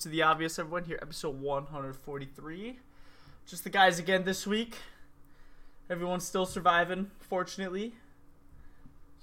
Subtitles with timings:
[0.00, 0.84] To the obvious, everyone.
[0.84, 2.78] Here, episode 143.
[3.46, 4.76] Just the guys again this week.
[5.88, 7.94] Everyone's still surviving, fortunately.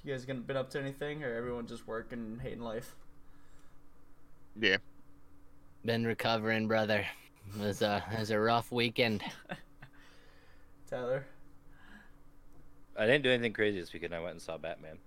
[0.04, 2.96] You guys gonna been up to anything, or everyone just working and hating life?
[4.60, 4.78] Yeah.
[5.84, 7.06] Been recovering, brother.
[7.56, 9.24] It was a it was a rough weekend.
[10.90, 11.26] Tyler,
[12.98, 14.14] I didn't do anything crazy this weekend.
[14.14, 14.98] I went and saw Batman.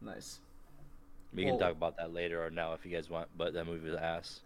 [0.00, 0.40] nice.
[1.34, 3.28] We Well- can talk about that later or now if you guys want.
[3.36, 4.40] But that movie was ass.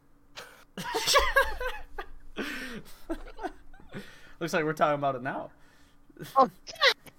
[4.41, 5.51] Looks like we're talking about it now.
[6.37, 6.51] Oh.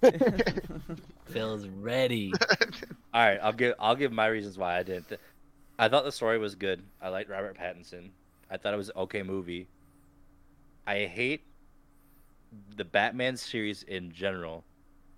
[1.26, 2.32] Phil's ready.
[3.14, 5.08] All right, I'll give I'll give my reasons why I didn't.
[5.08, 5.20] Th-
[5.78, 6.82] I thought the story was good.
[7.00, 8.10] I liked Robert Pattinson.
[8.50, 9.68] I thought it was an okay movie.
[10.86, 11.42] I hate
[12.76, 14.64] the Batman series in general.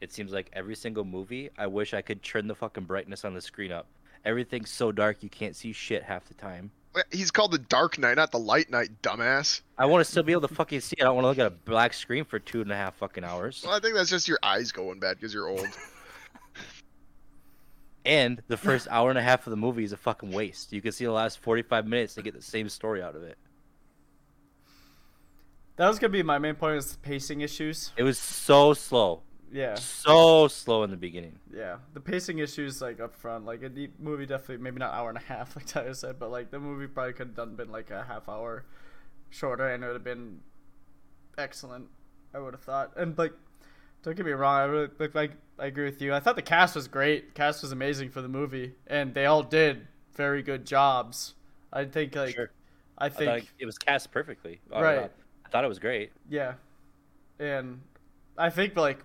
[0.01, 3.35] It seems like every single movie, I wish I could turn the fucking brightness on
[3.35, 3.87] the screen up.
[4.25, 6.71] Everything's so dark you can't see shit half the time.
[6.95, 9.63] Wait, He's called the Dark Knight, not the Light Knight, dumbass.
[9.77, 10.97] I want to still be able to fucking see.
[11.01, 13.25] I don't want to look at a black screen for two and a half fucking
[13.25, 13.63] hours.
[13.65, 15.67] Well, I think that's just your eyes going bad because you're old.
[18.05, 20.73] And the first hour and a half of the movie is a fucking waste.
[20.73, 23.39] You can see the last 45 minutes to get the same story out of it.
[25.77, 27.93] That was gonna be my main point: is the pacing issues.
[27.97, 29.23] It was so slow.
[29.53, 31.39] Yeah, So slow in the beginning.
[31.53, 31.77] yeah.
[31.93, 35.23] The pacing issues, like up front, like a movie, definitely maybe not hour and a
[35.23, 38.03] half, like Tyler said, but like the movie probably could have done been like a
[38.05, 38.65] half hour
[39.31, 40.41] shorter, and it would have been
[41.39, 41.87] excellent.
[42.35, 43.33] I would have thought, and like,
[44.03, 46.13] don't get me wrong, I really like, like I agree with you.
[46.13, 47.29] I thought the cast was great.
[47.29, 51.35] The cast was amazing for the movie, and they all did very good jobs.
[51.73, 52.51] I think like, Sure.
[52.99, 54.61] I I think thought it was cast perfectly.
[54.73, 55.01] I Right.
[55.03, 55.13] thought-
[55.47, 56.11] I thought it was great.
[56.29, 56.55] Yeah,
[57.39, 57.81] and
[58.37, 59.05] I think like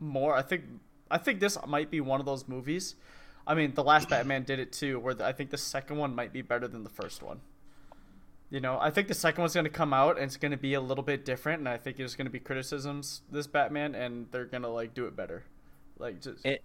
[0.00, 0.34] more.
[0.34, 0.64] I think
[1.10, 2.94] I think this might be one of those movies.
[3.46, 6.14] I mean, the last Batman did it too, where the, I think the second one
[6.14, 7.40] might be better than the first one.
[8.50, 10.56] You know, I think the second one's going to come out and it's going to
[10.58, 13.94] be a little bit different, and I think there's going to be criticisms this Batman,
[13.94, 15.44] and they're going to like do it better.
[15.98, 16.62] Like just It-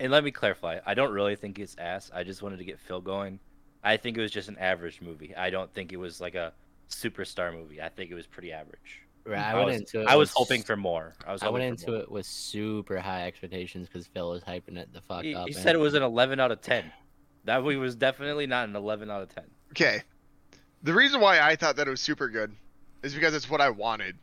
[0.00, 0.78] And let me clarify.
[0.86, 2.10] I don't really think it's ass.
[2.14, 3.38] I just wanted to get Phil going.
[3.82, 5.34] I think it was just an average movie.
[5.36, 6.52] I don't think it was like a
[6.88, 7.82] superstar movie.
[7.82, 9.02] I think it was pretty average.
[9.26, 10.06] Right, I I went was, into it.
[10.06, 11.14] I was with- hoping for more.
[11.26, 11.42] I was.
[11.42, 12.00] I Hoping went into more.
[12.00, 15.46] it with super high expectations because Phil was hyping it the fuck He, up.
[15.46, 16.84] he said it was an 11 out of 10.
[17.44, 19.44] That movie was definitely not an 11 out of 10.
[19.72, 20.02] Okay.
[20.82, 22.54] The reason why I thought that it was super good
[23.02, 24.16] is because it's what I wanted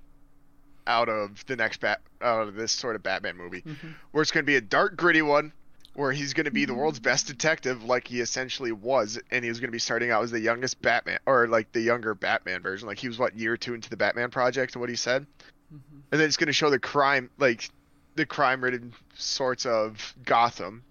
[0.87, 3.89] out of the next bat out of this sort of Batman movie, mm-hmm.
[4.11, 5.53] where it's going to be a dark, gritty one,
[5.93, 9.49] where he's going to be the world's best detective, like he essentially was, and he
[9.49, 12.61] was going to be starting out as the youngest Batman, or like the younger Batman
[12.61, 12.87] version.
[12.87, 15.25] Like he was what year two into the Batman project, and what he said,
[15.71, 17.69] and then it's going to show the crime, like
[18.15, 20.83] the crime-ridden sorts of Gotham,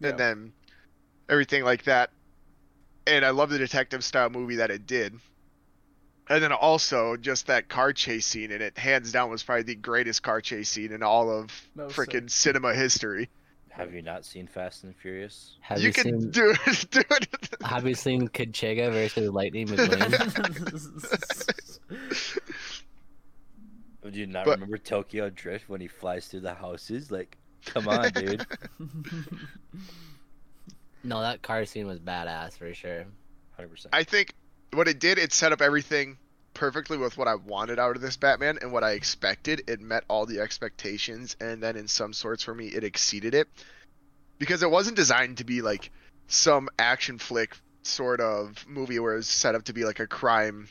[0.00, 0.10] Yeah.
[0.10, 0.52] and then
[1.28, 2.10] everything like that.
[3.06, 5.14] And I love the detective style movie that it did.
[6.28, 9.76] And then also just that car chase scene in it, hands down, was probably the
[9.76, 13.28] greatest car chase scene in all of No, freaking cinema history.
[13.76, 15.56] Have you not seen Fast and Furious?
[15.60, 16.30] Have you you, can seen?
[16.30, 17.28] do it, do it.
[17.62, 21.02] Have you seen Kachega versus Lightning McQueen?
[24.10, 27.10] Do you not But- remember Tokyo Drift when he flies through the houses?
[27.10, 27.36] Like,
[27.66, 28.46] come on, dude.
[31.02, 33.04] no, that car scene was badass for sure.
[33.58, 33.86] 100%.
[33.92, 34.32] I think
[34.72, 36.16] what it did, it set up everything
[36.56, 39.62] perfectly with what I wanted out of this Batman and what I expected.
[39.68, 43.46] It met all the expectations, and then in some sorts for me, it exceeded it
[44.38, 45.90] because it wasn't designed to be like
[46.28, 50.68] some action flick sort of movie where it's set up to be like a crime,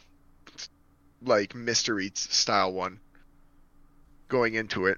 [1.22, 3.00] like mystery style one
[4.28, 4.98] going into it.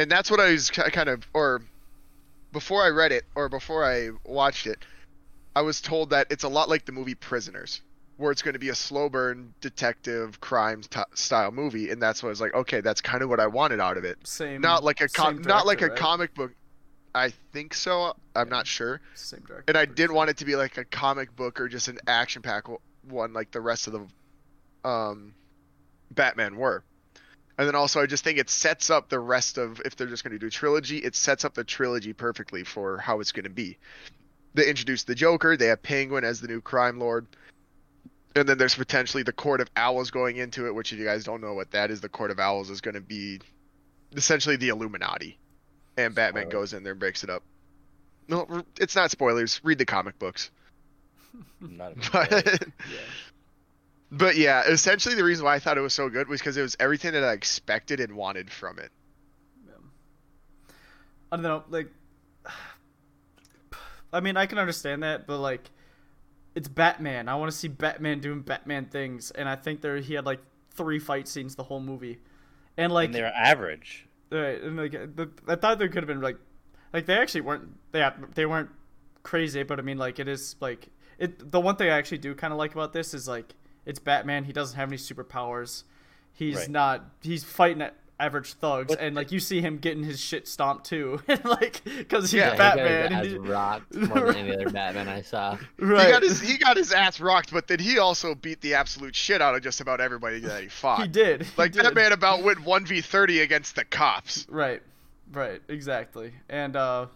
[0.00, 1.60] And that's what I was kind of, or
[2.50, 4.78] before I read it or before I watched it,
[5.54, 7.82] I was told that it's a lot like the movie Prisoners,
[8.20, 12.22] where it's going to be a slow burn detective crime t- style movie, and that's
[12.22, 12.54] what I was like.
[12.54, 14.18] Okay, that's kind of what I wanted out of it.
[14.24, 14.60] same.
[14.60, 15.96] Not like a com- same not like a right?
[15.96, 16.52] comic book.
[17.14, 18.14] I think so.
[18.36, 19.00] I'm not sure.
[19.14, 19.64] Same director.
[19.68, 22.42] And I didn't want it to be like a comic book or just an action
[22.42, 22.66] pack
[23.08, 25.34] one like the rest of the um,
[26.12, 26.84] Batman were.
[27.58, 30.24] And then also, I just think it sets up the rest of if they're just
[30.24, 33.50] going to do trilogy, it sets up the trilogy perfectly for how it's going to
[33.50, 33.76] be.
[34.54, 35.56] They introduce the Joker.
[35.56, 37.26] They have Penguin as the new crime lord,
[38.36, 40.74] and then there's potentially the Court of Owls going into it.
[40.74, 42.94] Which, if you guys don't know what that is, the Court of Owls is going
[42.94, 43.40] to be
[44.16, 45.38] essentially the Illuminati,
[45.96, 46.60] and Batman Spoiler.
[46.60, 47.42] goes in there and breaks it up.
[48.28, 49.60] No, it's not spoilers.
[49.64, 50.50] Read the comic books.
[51.60, 52.68] Not a But
[54.12, 56.62] but yeah, essentially the reason why I thought it was so good was because it
[56.62, 58.90] was everything that I expected and wanted from it.
[61.32, 61.88] I don't know, like
[64.12, 65.70] I mean, I can understand that, but like
[66.54, 67.28] it's Batman.
[67.28, 70.40] I want to see Batman doing Batman things, and I think there he had like
[70.72, 72.18] three fight scenes the whole movie.
[72.76, 74.06] And like and they're average.
[74.30, 76.36] Right, and like the, I thought there could have been like,
[76.92, 78.70] like they actually weren't they they weren't
[79.22, 80.88] crazy, but I mean like it is like
[81.18, 81.50] it.
[81.50, 83.54] The one thing I actually do kind of like about this is like
[83.84, 84.44] it's Batman.
[84.44, 85.84] He doesn't have any superpowers.
[86.32, 86.70] He's Right.
[86.70, 87.04] not.
[87.22, 90.86] He's fighting at average thugs, But- and like you see him getting his shit stomped
[90.86, 92.78] too, and like because he's Yeah, he got
[93.24, 95.56] his ass rocked more than any other Batman I saw.
[95.78, 96.06] right.
[96.06, 99.16] He got his he got his ass rocked, but then he also beat the absolute
[99.16, 101.02] shit out of just about everybody that he fought.
[101.02, 101.42] He did.
[101.42, 101.84] he Like did.
[101.84, 104.46] that man about went one v thirty against the cops.
[104.48, 104.82] Right,
[105.32, 106.32] right, exactly.
[106.48, 107.06] And uh,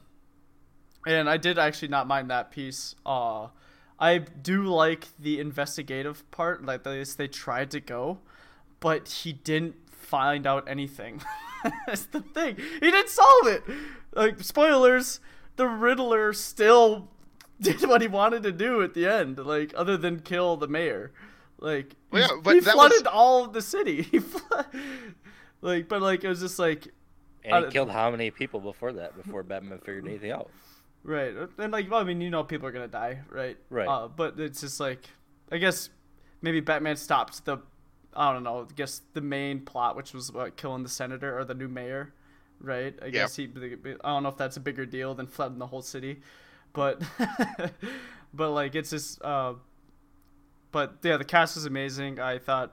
[1.07, 2.95] and I did actually not mind that piece.
[3.05, 3.49] Uh,
[3.99, 8.19] I do like the investigative part, like they they tried to go,
[8.81, 11.23] but he didn't find out anything.
[11.87, 12.57] That's the thing.
[12.57, 13.63] He didn't solve it.
[14.15, 15.21] Like spoilers,
[15.57, 17.09] the Riddler still
[17.61, 21.13] did what he wanted to do at the end, like other than kill the mayor.
[21.59, 24.03] Like Well, yeah, he- but he that was- flooded all of the city.
[24.11, 24.67] He flood-
[25.63, 26.89] like, but like it was just like
[27.45, 29.17] And he killed how many people before that?
[29.17, 30.51] Before Batman figured anything out?
[31.03, 33.59] Right, and like, well, I mean, you know, people are gonna die, right?
[33.71, 33.87] Right.
[33.89, 35.01] Uh, but it's just like,
[35.53, 35.91] I guess
[36.41, 37.59] maybe Batman stopped the,
[38.15, 41.45] I don't know, I guess the main plot, which was what, killing the senator or
[41.45, 42.13] the new mayor,
[42.61, 42.95] right?
[43.03, 43.45] I guess he,
[44.05, 46.21] I don't know if that's a bigger deal than flooding the whole city,
[46.73, 47.03] but,
[48.35, 49.55] but like, it's just, uh,
[50.75, 52.19] but yeah, the cast was amazing.
[52.19, 52.73] I thought.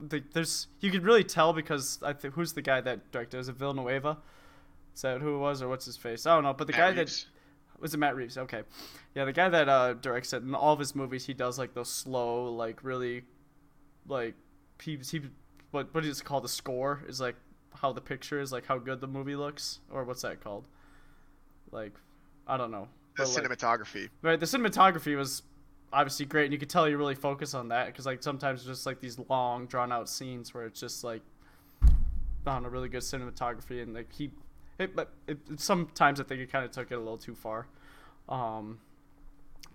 [0.00, 3.38] The, there's you could really tell because I think who's the guy that directed?
[3.38, 4.18] Is it Villanueva?
[4.94, 6.26] Is that who it was, or what's his face?
[6.26, 6.54] I don't know.
[6.54, 7.24] But the Matt guy Reeves.
[7.24, 8.38] that was it Matt Reeves?
[8.38, 8.62] Okay,
[9.16, 11.74] yeah, the guy that uh, directs it in all of his movies, he does like
[11.74, 13.24] those slow, like really,
[14.06, 14.36] like
[14.82, 15.22] he he
[15.70, 16.44] what what is it called?
[16.44, 17.36] The score is like
[17.74, 20.64] how the picture is, like how good the movie looks, or what's that called?
[21.70, 21.92] Like,
[22.46, 22.88] I don't know.
[23.16, 24.08] The But, like- cinematography.
[24.22, 25.42] Right, the cinematography was
[25.92, 28.68] obviously great, and you could tell you really focus on that because like sometimes it's
[28.68, 31.22] just like these long, drawn out scenes where it's just like
[32.46, 34.30] on a really good cinematography, and like he,
[34.78, 37.34] it, but it, it- sometimes I think it kind of took it a little too
[37.34, 37.66] far.
[38.28, 38.78] Um,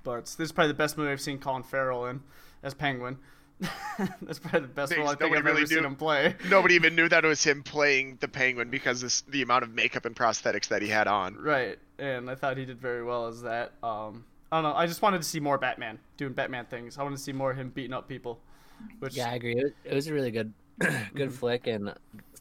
[0.04, 2.22] but this is probably the best movie I've seen Colin Farrell in
[2.62, 3.18] as Penguin.
[4.22, 6.36] That's probably the best Things role I think I've ever really seen him play.
[6.50, 9.72] Nobody even knew that it was him playing the penguin because this, the amount of
[9.72, 11.36] makeup and prosthetics that he had on.
[11.36, 13.74] Right, and I thought he did very well as that.
[13.84, 14.76] Um, I don't know.
[14.76, 16.98] I just wanted to see more Batman doing Batman things.
[16.98, 18.40] I wanted to see more of him beating up people.
[19.00, 19.58] Which Yeah, I agree.
[19.58, 20.54] It was, it was a really good,
[21.14, 21.94] good flick, and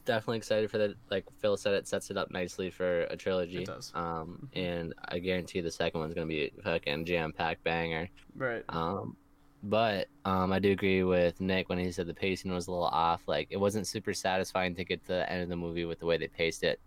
[0.05, 1.73] definitely excited for the like Phil said.
[1.73, 3.63] It sets it up nicely for a trilogy.
[3.63, 3.91] It does.
[3.95, 8.09] Um, and I guarantee the second one's gonna be a fucking jam packed banger.
[8.35, 8.63] right.
[8.69, 9.15] Um,
[9.63, 12.85] but um, I do agree with Nick when he said the pacing was a little
[12.85, 13.23] off.
[13.27, 16.05] Like it wasn't super satisfying to get to the end of the movie with the
[16.05, 16.79] way they paced it,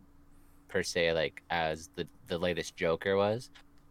[0.69, 1.13] per se.
[1.15, 3.51] Like as the the latest Joker was,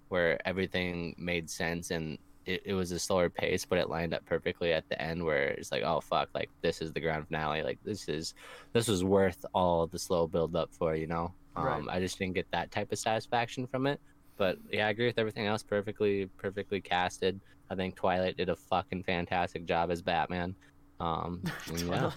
[0.10, 4.24] where everything made sense and it, it was a slower pace, but it lined up
[4.26, 7.64] perfectly at the end where it's like, oh fuck, like this is the grand finale.
[7.64, 8.36] Like this is
[8.72, 11.34] this was worth all the slow build up for, you know.
[11.56, 11.84] Um, Right.
[11.90, 14.00] I just didn't get that type of satisfaction from it.
[14.38, 15.64] But yeah, I agree with everything else.
[15.64, 17.40] Perfectly, perfectly casted.
[17.70, 20.56] I think Twilight did a fucking fantastic job as Batman.
[21.00, 21.42] Um,
[21.76, 22.12] yeah,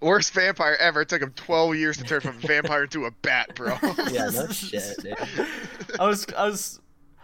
[0.00, 1.02] Worst vampire ever.
[1.02, 3.76] It took him 12 years to turn from a vampire to a bat, bro.
[4.10, 4.98] yeah, no shit.
[5.00, 5.16] Dude.
[6.00, 6.80] I was I was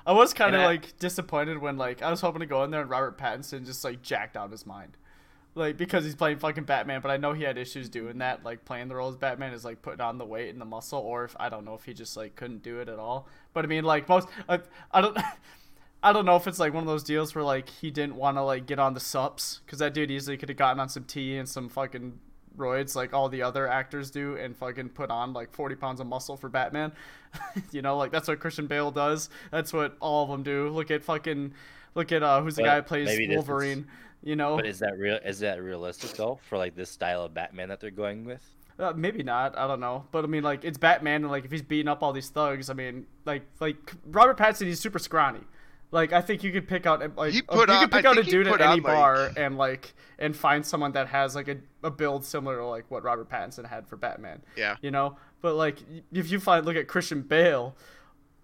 [0.06, 2.80] I was kind of like disappointed when like I was hoping to go in there
[2.80, 4.96] and Robert Pattinson just like jacked out his mind.
[5.58, 8.44] Like because he's playing fucking Batman, but I know he had issues doing that.
[8.44, 11.00] Like playing the role as Batman is like putting on the weight and the muscle,
[11.00, 13.26] or if I don't know if he just like couldn't do it at all.
[13.52, 14.60] But I mean, like most, I,
[14.92, 15.18] I don't,
[16.02, 18.36] I don't know if it's like one of those deals where like he didn't want
[18.36, 21.04] to like get on the sups because that dude easily could have gotten on some
[21.04, 22.20] tea and some fucking
[22.56, 26.06] roids like all the other actors do and fucking put on like 40 pounds of
[26.06, 26.92] muscle for Batman.
[27.72, 29.28] you know, like that's what Christian Bale does.
[29.50, 30.68] That's what all of them do.
[30.68, 31.52] Look at fucking,
[31.94, 33.86] look at uh, who's the But guy who plays this is- Wolverine.
[34.22, 35.18] You know, But is that real?
[35.24, 38.42] Is that realistic though for like this style of Batman that they're going with?
[38.78, 39.56] Uh, maybe not.
[39.58, 40.04] I don't know.
[40.12, 42.70] But I mean, like, it's Batman, and like, if he's beating up all these thugs,
[42.70, 45.40] I mean, like, like Robert Pattinson, he's super scrawny.
[45.90, 48.10] Like I think you could pick out like He a- put you could pick I
[48.10, 51.34] out a dude at any on, like- bar and like and find someone that has
[51.34, 54.42] like a, a build similar to like what Robert Pattinson had for Batman.
[54.54, 54.76] Yeah.
[54.82, 55.78] You know, but like
[56.12, 57.74] if you find look at Christian Bale,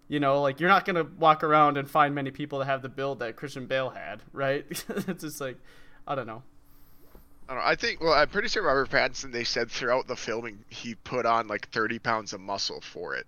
[0.07, 2.89] you know, like you're not gonna walk around and find many people that have the
[2.89, 4.65] build that Christian Bale had, right?
[4.89, 5.57] it's just like
[6.07, 6.43] I don't know.
[7.47, 8.01] I, don't know, I think.
[8.01, 9.31] Well, I'm pretty sure Robert Pattinson.
[9.31, 13.27] They said throughout the filming he put on like 30 pounds of muscle for it.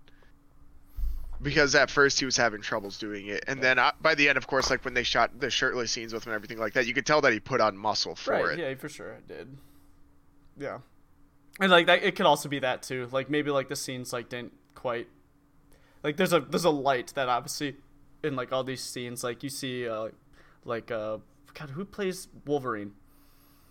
[1.40, 4.36] Because at first he was having troubles doing it, and then uh, by the end,
[4.36, 6.86] of course, like when they shot the shirtless scenes with him and everything like that,
[6.86, 8.58] you could tell that he put on muscle for right?
[8.58, 8.70] it.
[8.70, 9.56] Yeah, for sure it did.
[10.58, 10.78] Yeah,
[11.60, 13.08] and like that, it could also be that too.
[13.12, 15.06] Like maybe like the scenes like didn't quite
[16.02, 17.76] like there's a there's a light that obviously
[18.22, 20.08] in like all these scenes like you see uh
[20.64, 21.18] like uh
[21.54, 22.92] God who plays Wolverine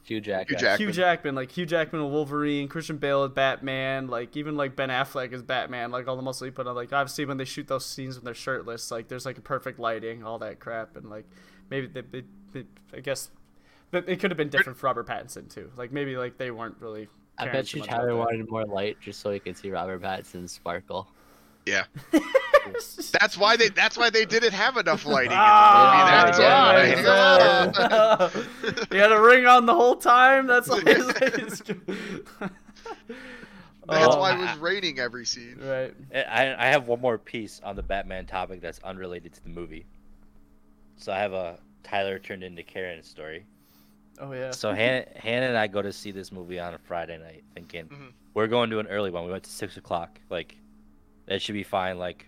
[0.08, 0.58] Hugh Jackman.
[0.58, 0.88] Hugh Jackman.
[0.88, 4.88] Hugh Jackman, like Hugh Jackman with Wolverine, Christian Bale as Batman, like even like Ben
[4.88, 6.76] Affleck as Batman, like all the muscle he put on.
[6.76, 9.80] Like obviously when they shoot those scenes when they're shirtless, like there's like a perfect
[9.80, 11.26] lighting, all that crap, and like
[11.70, 13.30] maybe they, they, they I guess,
[13.92, 15.70] but it could have been different for Robert Pattinson too.
[15.76, 17.10] Like maybe like they weren't really.
[17.38, 20.50] I bet you much Tyler wanted more light just so he could see Robert Pattinson
[20.50, 21.10] sparkle.
[21.68, 21.84] Yeah.
[23.12, 23.70] That's why they.
[23.70, 25.32] That's why they didn't have enough lighting.
[25.34, 26.38] Ah, in the.
[26.38, 28.70] That's yeah, why.
[28.72, 28.86] yeah.
[28.92, 30.48] he had a ring on the whole time.
[30.48, 30.82] That's why.
[30.82, 31.20] He's like,
[33.90, 35.58] That's Oh, why it was raining every scene.
[35.62, 35.94] right.
[36.14, 39.86] I, I have one more piece on the Batman topic that's unrelated to the movie.
[40.98, 43.46] So I have a Tyler turned into Karen story.
[44.20, 44.52] Oh yeah.
[44.52, 47.86] So Hannah, Hannah and I go to see this movie on a Friday night, thinking
[47.86, 48.12] Mhm.
[48.34, 49.24] we're going to an early one.
[49.26, 50.20] We went to six o'clock.
[50.30, 50.58] Like
[51.28, 51.98] that should be fine.
[51.98, 52.28] Like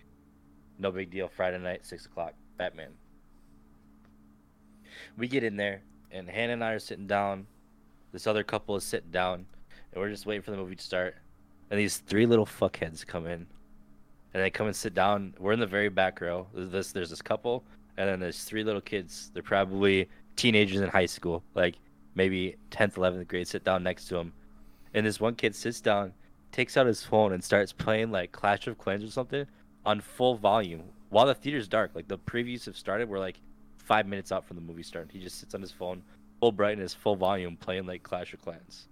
[0.78, 1.28] no big deal.
[1.28, 2.34] Friday night, six o'clock.
[2.56, 2.90] Batman.
[5.16, 7.46] We get in there, and Hannah and I are sitting down.
[8.12, 9.46] This other couple is sitting down,
[9.92, 11.16] and we're just waiting for the movie to start.
[11.70, 13.46] And these three little fuckheads come in,
[14.34, 15.34] and they come and sit down.
[15.38, 16.46] We're in the very back row.
[16.52, 17.64] There's this, there's this couple,
[17.96, 19.30] and then there's three little kids.
[19.32, 21.76] They're probably teenagers in high school, like
[22.14, 24.32] maybe 10th, 11th grade, sit down next to them,
[24.94, 26.12] And this one kid sits down,
[26.52, 29.46] takes out his phone, and starts playing like Clash of Clans or something
[29.84, 31.92] on full volume while the theater's dark.
[31.94, 33.40] Like the previews have started, we're like
[33.78, 35.10] five minutes out from the movie starting.
[35.12, 36.02] He just sits on his phone,
[36.40, 38.88] full brightness, full volume, playing like Clash of Clans.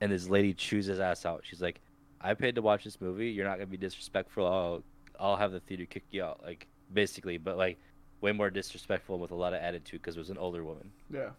[0.00, 1.40] And this lady chews his ass out.
[1.44, 1.80] She's like,
[2.20, 3.30] I paid to watch this movie.
[3.30, 4.46] You're not gonna be disrespectful.
[4.46, 4.82] I'll,
[5.18, 6.40] I'll have the theater kick you out.
[6.44, 7.78] Like basically, but like
[8.20, 10.90] way more disrespectful and with a lot of attitude because it was an older woman.
[11.12, 11.30] Yeah.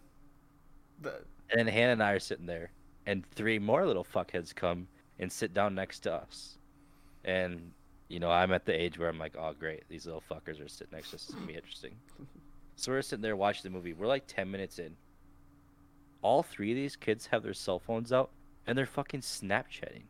[1.04, 2.72] And then Hannah and I are sitting there,
[3.06, 4.88] and three more little fuckheads come
[5.20, 6.58] and sit down next to us.
[7.26, 7.72] And,
[8.08, 10.68] you know, I'm at the age where I'm like, oh, great, these little fuckers are
[10.68, 11.30] sitting next to us.
[11.30, 11.96] It's to be interesting.
[12.76, 13.94] So we're sitting there watching the movie.
[13.94, 14.96] We're like 10 minutes in.
[16.22, 18.30] All three of these kids have their cell phones out,
[18.66, 20.04] and they're fucking Snapchatting.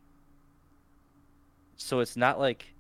[1.78, 2.74] So it's not like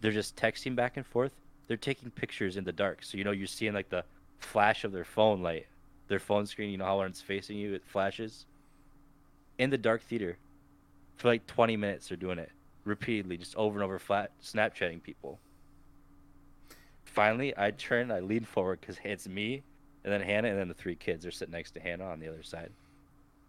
[0.00, 1.32] they're just texting back and forth.
[1.66, 3.02] They're taking pictures in the dark.
[3.02, 4.04] So, you know, you're seeing like the
[4.38, 5.66] flash of their phone light
[6.12, 8.44] their phone screen, you know how when it's facing you, it flashes.
[9.58, 10.36] In the dark theater,
[11.22, 12.50] for like 20 minutes, they're doing it
[12.84, 15.38] repeatedly, just over and over, flat Snapchatting people.
[17.04, 19.62] Finally, I turn, I lean forward because it's me,
[20.02, 22.26] and then Hannah, and then the three kids are sitting next to Hannah on the
[22.26, 22.72] other side.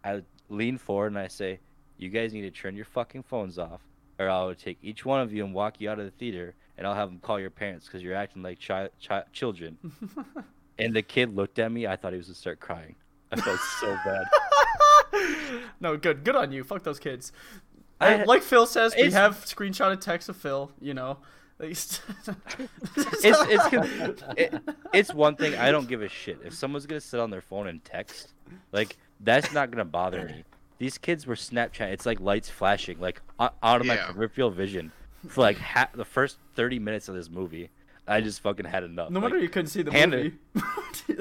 [0.03, 1.59] I lean forward and I say,
[1.97, 3.81] "You guys need to turn your fucking phones off,
[4.19, 6.85] or I'll take each one of you and walk you out of the theater, and
[6.85, 9.77] I'll have them call your parents because you're acting like chi- chi- children."
[10.79, 11.85] And the kid looked at me.
[11.85, 12.95] I thought he was gonna start crying.
[13.31, 14.25] I felt so bad.
[15.79, 16.63] no, good, good on you.
[16.63, 17.31] Fuck those kids.
[17.99, 20.71] I- I, like Phil says, we it's- have screenshotted text of Phil.
[20.81, 21.17] You know,
[21.59, 22.01] Like, It's
[23.23, 23.43] it's
[24.37, 24.53] it,
[24.91, 27.67] it's one thing I don't give a shit if someone's gonna sit on their phone
[27.67, 28.33] and text.
[28.71, 30.43] Like that's not gonna bother me.
[30.79, 31.91] These kids were Snapchat.
[31.91, 34.91] It's like lights flashing like out of my peripheral vision
[35.27, 37.69] for like ha- the first thirty minutes of this movie.
[38.07, 39.09] I just fucking had enough.
[39.09, 40.33] no Like, wonder you couldn't see the Hannah- movie.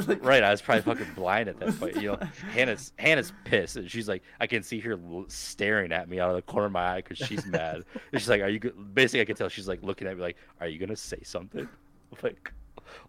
[0.06, 1.96] Like, Right, I was probably fucking blind at that point.
[1.96, 2.18] You know,
[2.52, 4.98] Hannah's Hannah's pissed, and she's like, I can see her
[5.28, 7.84] staring at me out of the corner of my eye because she's mad.
[8.12, 8.58] and she's like, "Are you?"
[8.94, 11.60] Basically, I can tell she's like looking at me like, "Are you gonna say something?"
[12.12, 12.52] I'm like,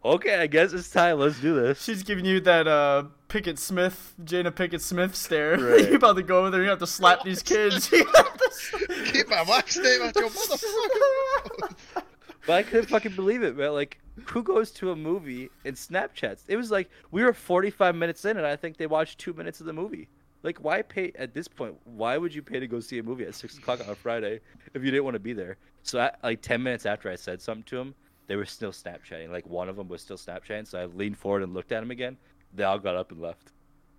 [0.04, 1.20] okay, I guess it's time.
[1.20, 1.82] Let's do this.
[1.84, 5.58] She's giving you that uh, Pinkett Smith, Jada Pinkett Smith stare.
[5.60, 5.90] Right.
[5.90, 6.64] you about to go over there.
[6.64, 7.88] You have to slap these kids.
[9.12, 12.04] Keep my wife's name out your motherfucker.
[12.46, 13.74] But I couldn't fucking believe it, man.
[13.74, 16.42] Like, who goes to a movie and Snapchats?
[16.48, 19.60] It was like we were 45 minutes in, and I think they watched two minutes
[19.60, 20.10] of the movie.
[20.44, 21.76] Like, why pay at this point?
[21.86, 24.42] Why would you pay to go see a movie at six o'clock on a Friday
[24.74, 25.56] if you didn't want to be there?
[25.84, 27.96] So, at, like 10 minutes after I said something to them,
[28.28, 29.30] they were still Snapchatting.
[29.30, 30.68] Like, one of them was still Snapchatting.
[30.68, 32.18] So I leaned forward and looked at him again.
[32.54, 33.53] They all got up and left.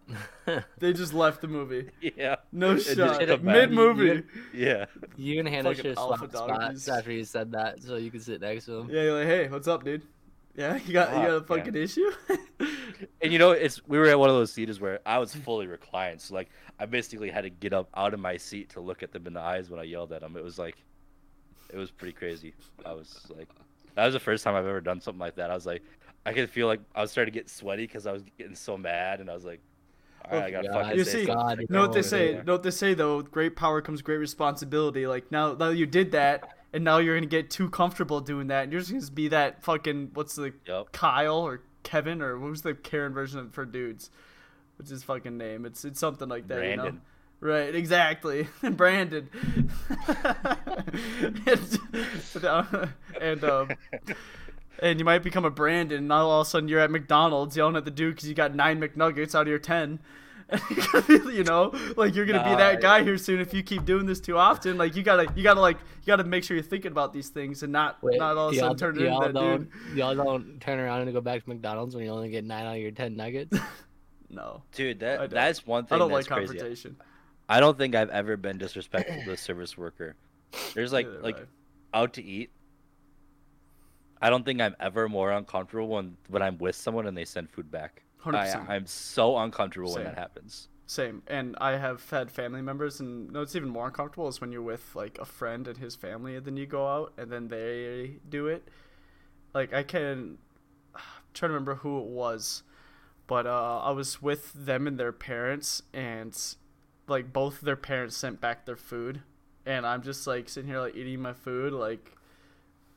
[0.78, 1.90] they just left the movie.
[2.00, 2.36] Yeah.
[2.52, 3.42] No And shot.
[3.42, 4.22] Mid movie.
[4.52, 4.86] Yeah.
[5.16, 8.40] You and Hannah should have alpha spots after you said that, so you could sit
[8.40, 8.90] next to him.
[8.90, 10.02] Yeah, you're like, hey, what's up, dude?
[10.56, 11.82] Yeah, you got you got a fucking man.
[11.82, 12.10] issue.
[13.20, 15.66] And you know, it's we were at one of those theaters where I was fully
[15.66, 19.02] reclined, so like I basically had to get up out of my seat to look
[19.02, 20.36] at them in the eyes when I yelled at them.
[20.36, 20.76] It was like,
[21.72, 22.54] it was pretty crazy.
[22.84, 23.48] I was like,
[23.94, 25.50] that was the first time I've ever done something like that.
[25.50, 25.82] I was like,
[26.24, 28.76] I could feel like I was starting to get sweaty because I was getting so
[28.76, 29.72] mad, and I was like, all right,
[30.30, 31.24] I gotta God, fucking you see.
[31.26, 32.40] God, you know what they say.
[32.44, 33.22] Know what they say though.
[33.22, 35.06] Great power comes great responsibility.
[35.06, 38.64] Like now, now you did that, and now you're gonna get too comfortable doing that,
[38.64, 40.92] and you're just gonna be that fucking what's the Yep.
[40.92, 44.10] Kyle or Kevin or what was the Karen version of for dudes?
[44.76, 45.66] What's his fucking name?
[45.66, 46.64] It's it's something like that.
[46.64, 46.96] You know?
[47.40, 48.48] Right, exactly.
[48.62, 49.28] And Brandon.
[51.46, 51.78] and
[53.20, 53.68] and, um,
[54.80, 57.76] and you might become a Brandon, and all of a sudden you're at McDonald's yelling
[57.76, 60.00] at the dude because you got nine McNuggets out of your ten.
[61.08, 64.20] you know, like you're gonna be that guy here soon if you keep doing this
[64.20, 64.76] too often.
[64.76, 67.62] Like you gotta, you gotta like, you gotta make sure you're thinking about these things
[67.62, 69.70] and not, Wait, not all of a sudden turn into that dude.
[69.96, 72.74] Y'all don't turn around and go back to McDonald's when you only get nine out
[72.76, 73.56] of your ten nuggets.
[74.30, 76.54] No, Dude, I that that's one thing I don't that's like crazy.
[76.54, 76.96] confrontation.
[77.48, 80.16] I don't think I've ever been disrespectful to a service worker.
[80.74, 81.36] There's like Neither like
[81.92, 82.00] I.
[82.00, 82.50] out to eat.
[84.24, 87.50] I don't think I'm ever more uncomfortable when when I'm with someone and they send
[87.50, 88.04] food back.
[88.24, 88.68] I, 100%.
[88.70, 90.68] I'm so uncomfortable when that happens.
[90.86, 94.50] Same, and I have had family members, and no, it's even more uncomfortable is when
[94.50, 97.48] you're with like a friend and his family, and then you go out and then
[97.48, 98.66] they do it.
[99.52, 100.38] Like I can,
[100.94, 101.02] I'm
[101.34, 102.62] trying to remember who it was,
[103.26, 106.34] but uh, I was with them and their parents, and
[107.08, 109.20] like both their parents sent back their food,
[109.66, 112.16] and I'm just like sitting here like eating my food like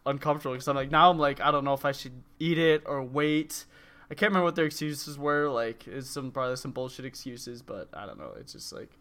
[0.07, 2.83] uncomfortable because I'm like now I'm like I don't know if I should eat it
[2.85, 3.65] or wait.
[4.09, 5.49] I can't remember what their excuses were.
[5.49, 8.31] Like, it's some probably some bullshit excuses, but I don't know.
[8.39, 8.97] It's just like,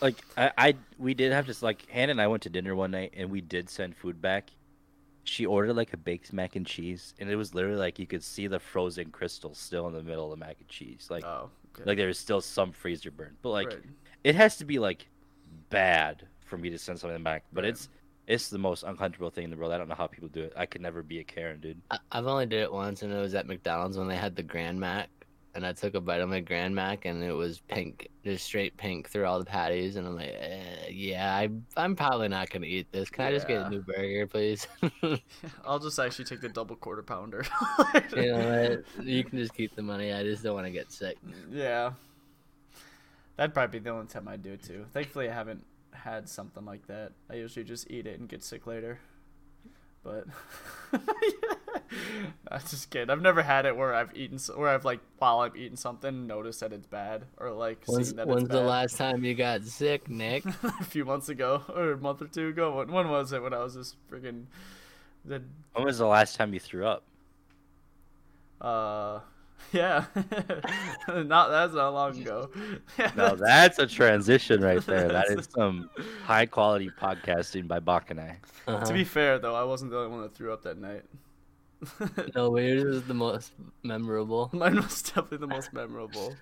[0.00, 2.92] Like I, I we did have to like Hannah and I went to dinner one
[2.92, 4.50] night and we did send food back.
[5.24, 8.22] She ordered like a baked mac and cheese and it was literally like you could
[8.22, 11.08] see the frozen crystals still in the middle of the mac and cheese.
[11.10, 11.82] Like oh, okay.
[11.84, 13.36] like there was still some freezer burn.
[13.42, 13.82] But like Right.
[14.22, 15.08] it has to be like
[15.70, 17.44] bad for me to send something back.
[17.52, 17.70] But Right.
[17.70, 17.88] it's
[18.26, 19.72] it's the most uncomfortable thing in the world.
[19.72, 20.52] I don't know how people do it.
[20.56, 21.80] I could never be a Karen, dude.
[21.90, 24.42] I, I've only did it once, and it was at McDonald's when they had the
[24.42, 25.08] Grand Mac,
[25.54, 28.76] and I took a bite of my Grand Mac, and it was pink, just straight
[28.76, 32.66] pink through all the patties, and I'm like, eh, yeah, I, I'm probably not gonna
[32.66, 33.08] eat this.
[33.10, 33.66] Can I just get Yeah.
[33.68, 34.66] a new burger, please?
[35.64, 37.44] I'll just actually take the double quarter pounder.
[38.16, 39.06] you know what?
[39.06, 40.12] You can just keep the money.
[40.12, 41.16] I just don't want to get sick.
[41.50, 41.92] yeah.
[43.36, 44.86] That'd probably be the only time I'd do it too.
[44.94, 45.62] Thankfully, I haven't
[46.06, 47.12] had something like that.
[47.30, 48.98] I usually just eat it and get sick later.
[50.02, 50.26] But
[52.48, 53.10] I just kidding.
[53.10, 56.26] I've never had it where I've eaten s- where I've like while I'm eating something
[56.28, 59.34] noticed that it's bad or like When's, seen that when's it's the last time you
[59.34, 60.44] got sick, Nick?
[60.62, 62.76] a few months ago or a month or two ago.
[62.78, 63.42] When, when was it?
[63.42, 64.44] When I was just freaking
[65.24, 65.42] the
[65.72, 67.02] When was the last time you threw up?
[68.60, 69.20] uh
[69.72, 70.04] yeah
[71.08, 72.50] not that's not long ago.
[72.98, 75.08] Yeah, No, that's- that's a transition right there.
[75.16, 75.90] That is some
[76.24, 78.38] high quality podcasting by Bach and I.
[78.66, 78.84] Uh-huh.
[78.84, 81.02] to be fair though, I wasn't the only one that threw up that night.
[82.34, 84.48] no, but yours is the most memorable.
[84.52, 86.34] Mine was definitely the most memorable.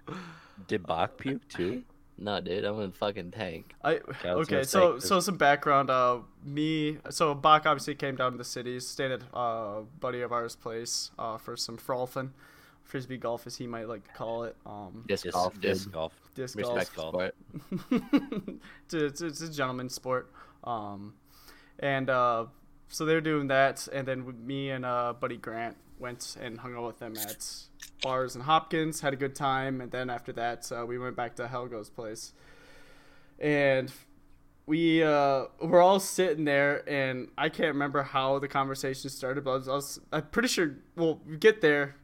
[0.68, 1.82] Did Bach puke too?
[2.16, 3.74] No, dude, I'm in fucking tank.
[3.82, 5.90] I I okay, so say, so some background.
[5.90, 9.38] Uh, me, so Bach obviously came down to the city, stayed at uh,
[9.80, 12.30] a buddy of ours' place uh, for some frolfing,
[12.84, 14.56] frisbee golf as he might like to call it.
[14.64, 16.12] Um, Disc Disc, golf, disc golf.
[16.34, 17.12] disc Respect golf.
[17.12, 17.30] golf.
[17.90, 20.30] it's, a, it's, a- it's a gentleman's sport.
[20.62, 21.14] Um,
[21.78, 22.46] and uh,
[22.88, 26.86] so they're doing that, and then me and uh, buddy Grant went and hung out
[26.86, 27.46] with them at
[28.02, 31.36] bars and Hopkins, had a good time, and then after that uh, we went back
[31.36, 32.32] to Helgo's place,
[33.38, 33.90] and
[34.66, 39.50] we uh, were all sitting there, and I can't remember how the conversation started, but
[39.50, 40.76] I was, I was I'm pretty sure.
[40.96, 41.96] Well, we get there.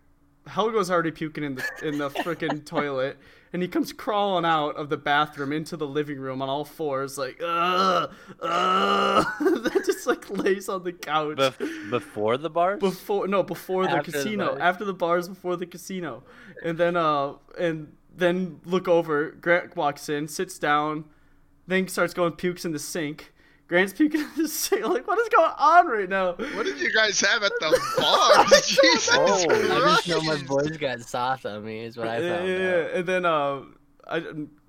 [0.49, 3.19] Helgo's already puking in the in the freaking toilet,
[3.53, 7.19] and he comes crawling out of the bathroom into the living room on all fours,
[7.19, 9.27] like ugh, ugh.
[9.41, 12.81] then just like lays on the couch Bef- before the bars?
[12.81, 14.61] before no before the After casino bars.
[14.61, 16.23] after the bars before the casino,
[16.65, 19.31] and then uh and then look over.
[19.31, 21.05] Grant walks in, sits down,
[21.67, 23.33] then starts going pukes in the sink.
[23.71, 24.85] Grant's puking in the sink.
[24.85, 26.33] Like what is going on right now?
[26.33, 28.45] What did you guys have at the bar?
[28.67, 30.47] Jesus Oh, I just know my Christ.
[30.47, 31.85] boys got soft on me.
[31.85, 32.59] Is what I yeah, found yeah, out.
[32.61, 32.99] yeah.
[32.99, 33.61] And then uh,
[34.09, 34.23] I,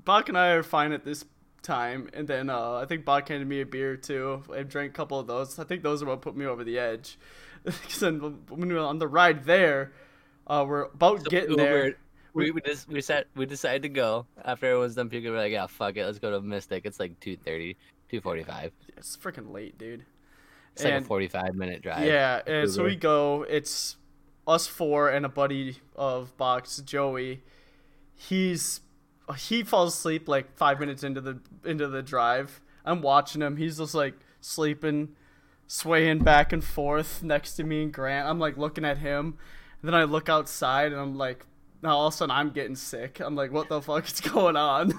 [0.06, 1.26] Bach and I are fine at this
[1.64, 2.12] time.
[2.14, 4.44] And then uh, I think Bach handed me a beer too.
[4.56, 5.58] I drank a couple of those.
[5.58, 7.18] I think those are what put me over the edge.
[7.64, 9.94] Because then when we were on the ride there,
[10.46, 11.96] uh, we're about getting there.
[12.34, 15.32] We we just we sat we decided to go after everyone's done puking.
[15.32, 16.86] We're like, yeah, fuck it, let's go to Mystic.
[16.86, 17.20] It's like
[18.12, 18.72] 2.30, 2.45.
[18.98, 20.06] It's freaking late, dude.
[20.74, 22.06] It's like a forty-five minute drive.
[22.06, 23.46] Yeah, and so we go.
[23.50, 23.98] It's
[24.48, 27.44] us four and a buddy of Box, Joey.
[28.16, 28.82] He's
[29.38, 32.62] he falls asleep like five minutes into the into the drive.
[32.86, 33.58] I'm watching him.
[33.58, 35.10] He's just like sleeping,
[35.68, 38.28] swaying back and forth next to me and Grant.
[38.28, 39.38] I'm like looking at him.
[39.82, 41.46] And then I look outside and I'm like,
[41.82, 43.20] now all of a sudden I'm getting sick.
[43.20, 44.94] I'm like, what the fuck is going on?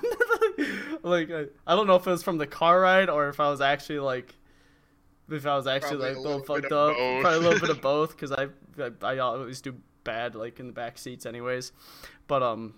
[1.02, 3.50] like I, I don't know if it was from the car ride or if I
[3.50, 4.34] was actually like
[5.30, 6.96] if I was actually Probably like a little little fucked up.
[6.96, 7.20] both.
[7.22, 10.66] Probably a little bit of both because I, I I always do bad like in
[10.66, 11.72] the back seats anyways.
[12.26, 12.74] But um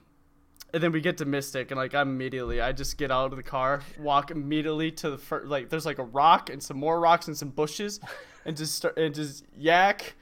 [0.72, 3.36] and then we get to Mystic, and like I'm immediately, I just get out of
[3.36, 6.98] the car, walk immediately to the first, like there's like a rock and some more
[6.98, 8.00] rocks and some bushes,
[8.44, 10.16] and just start and just yak,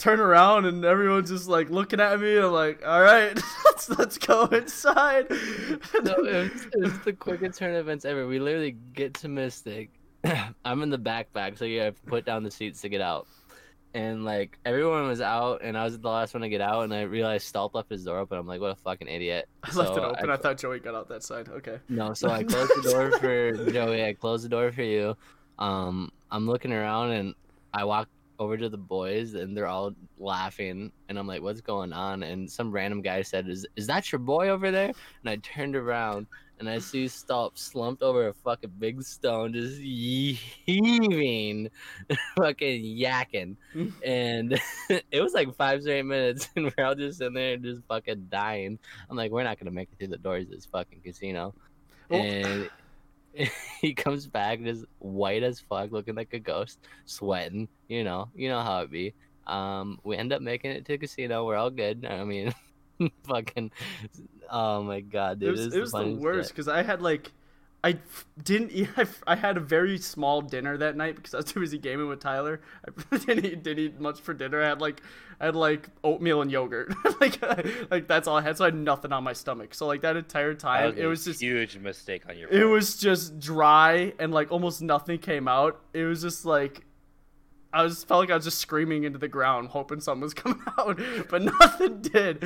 [0.00, 2.38] turn around, and everyone's just like looking at me.
[2.38, 5.30] I'm like, all right, let's let's go inside.
[5.30, 8.26] no, it was, it the quickest turn events ever.
[8.26, 9.90] We literally get to Mystic.
[10.64, 13.28] I'm in the backpack, so you have to put down the seats to get out.
[13.92, 16.94] And like everyone was out, and I was the last one to get out, and
[16.94, 18.38] I realized Stalp left his door open.
[18.38, 19.48] I'm like, what a fucking idiot.
[19.64, 20.30] I left it open.
[20.30, 21.48] I, thought Joey got out that side.
[21.48, 21.78] Okay.
[21.88, 24.04] No, so I closed the door for Joey.
[24.04, 25.16] I closed the door for you.
[25.58, 27.34] Um, I'm looking around and
[27.74, 28.08] I walk
[28.40, 32.50] over to the boys and they're all laughing and I'm like, "What's going on?" And
[32.50, 34.86] some random guy said, "Is is that your boy over there?"
[35.22, 36.26] And I turned around
[36.58, 41.70] and I see Stalp slumped over a fucking big stone, just heaving,
[42.36, 43.56] fucking yakking,
[44.04, 48.26] and it was like five straight minutes, and we're all just sitting there just fucking
[48.30, 48.78] dying.
[49.08, 51.54] I'm like, we're not gonna make it through the doors of this fucking casino,
[52.08, 52.70] Well- and
[53.80, 57.68] he comes back just white as fuck, looking like a ghost, sweating.
[57.88, 59.14] You know, you know how it be.
[59.46, 61.44] Um, we end up making it to the casino.
[61.44, 62.06] We're all good.
[62.06, 62.54] I mean,
[63.24, 63.70] fucking,
[64.50, 67.30] oh my god, dude, it was, it was the worst because I had like
[67.82, 67.96] I
[68.42, 68.88] didn't eat.
[69.26, 72.20] I had a very small dinner that night because I was too busy gaming with
[72.20, 72.60] Tyler.
[73.12, 74.62] I didn't eat, didn't eat much for dinner.
[74.62, 75.02] I had like
[75.40, 76.94] I had like oatmeal and yogurt.
[77.20, 77.40] like
[77.90, 78.58] like that's all I had.
[78.58, 79.74] So I had nothing on my stomach.
[79.74, 82.64] So like that entire That time, was it was just huge mistake on your it
[82.64, 85.80] was just dry and like almost nothing came out.
[85.94, 86.84] It was just like
[87.72, 90.60] I was felt like I was just screaming into the ground, hoping something was coming
[90.78, 92.42] out, but nothing did.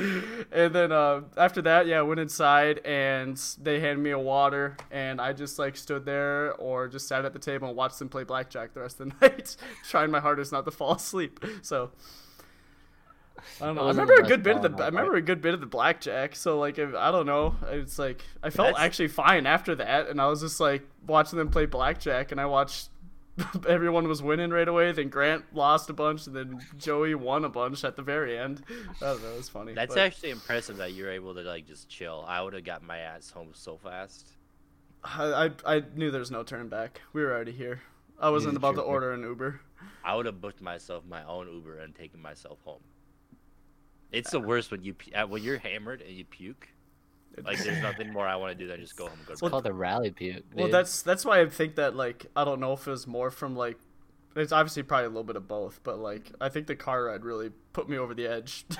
[0.51, 4.77] And then uh, after that, yeah, I went inside and they handed me a water,
[4.91, 8.09] and I just like stood there or just sat at the table and watched them
[8.09, 9.55] play blackjack the rest of the night,
[9.89, 11.43] trying my hardest not to fall asleep.
[11.61, 11.91] So.
[13.61, 13.83] I don't know.
[13.83, 14.83] I remember a good bit of the.
[14.83, 16.35] I remember a good bit of the blackjack.
[16.35, 17.55] So like, if, I don't know.
[17.67, 21.37] It's like I felt That's- actually fine after that, and I was just like watching
[21.37, 22.89] them play blackjack, and I watched
[23.67, 24.91] everyone was winning right away.
[24.91, 28.63] Then Grant lost a bunch, and then Joey won a bunch at the very end.
[29.01, 29.33] I don't know.
[29.33, 29.73] It was funny.
[29.73, 32.23] That's but actually impressive that you're able to like just chill.
[32.27, 34.27] I would have got my ass home so fast.
[35.03, 37.01] I, I I knew there was no turn back.
[37.13, 37.81] We were already here.
[38.19, 39.59] I wasn't a about to order an Uber.
[40.03, 42.81] I would have booked myself my own Uber and taken myself home.
[44.11, 44.95] It's the worst when you
[45.27, 46.69] when you're hammered and you puke.
[47.43, 49.31] Like there's nothing more I want to do than just go home and go to
[49.33, 49.51] It's bed.
[49.51, 50.43] called a rally puke.
[50.53, 53.31] Well, that's that's why I think that like I don't know if it was more
[53.31, 53.77] from like
[54.35, 57.23] it's obviously probably a little bit of both, but like I think the car ride
[57.25, 58.65] really put me over the edge.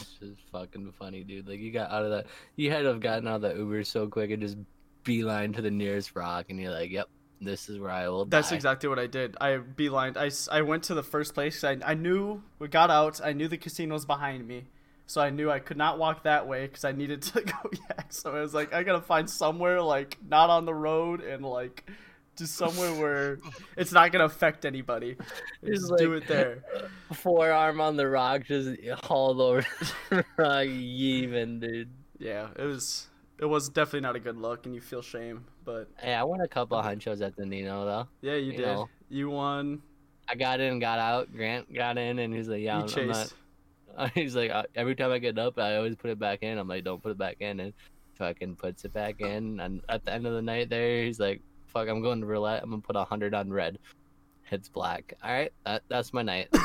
[0.00, 1.48] It's just fucking funny, dude.
[1.48, 3.84] Like you got out of that, you had to have gotten out of that Uber
[3.84, 4.56] so quick and just
[5.04, 7.08] beeline to the nearest rock, and you're like, "Yep,
[7.40, 9.36] this is where I will That's die." exactly what I did.
[9.40, 10.16] I beelined.
[10.50, 11.62] I went to the first place.
[11.64, 13.20] I, I knew we got out.
[13.24, 14.64] I knew the casino's behind me,
[15.06, 18.12] so I knew I could not walk that way because I needed to go yak.
[18.12, 21.88] So I was like, I gotta find somewhere like not on the road and like
[22.36, 23.38] just somewhere where
[23.76, 25.16] it's not gonna affect anybody.
[25.64, 26.62] Just do it there.
[27.12, 29.64] Forearm on the rock, just hauled over
[30.10, 31.90] the rock, even, dude.
[32.18, 33.06] Yeah, it was.
[33.38, 35.44] It was definitely not a good look, and you feel shame.
[35.64, 38.08] But Hey, I won a couple hunchos at the Nino though.
[38.22, 38.66] yeah, you, You did.
[38.66, 38.88] know.
[39.10, 39.82] You won.
[40.26, 41.30] I got in, got out.
[41.34, 43.32] Grant got in, and he's like, "Yeah, I'm, I'm not."
[44.14, 46.58] He's like, "Uh, every time I get up, I always put it back in.
[46.58, 47.72] I'm like, don't put it back in, and
[48.14, 49.60] fucking puts it back in.
[49.60, 52.62] And at the end of the night, there, he's like, "Fuck, I'm going to roulette.
[52.62, 53.78] I'm gonna put a hundred on red."
[54.42, 55.14] Hits black.
[55.24, 56.48] All right, that that's my night.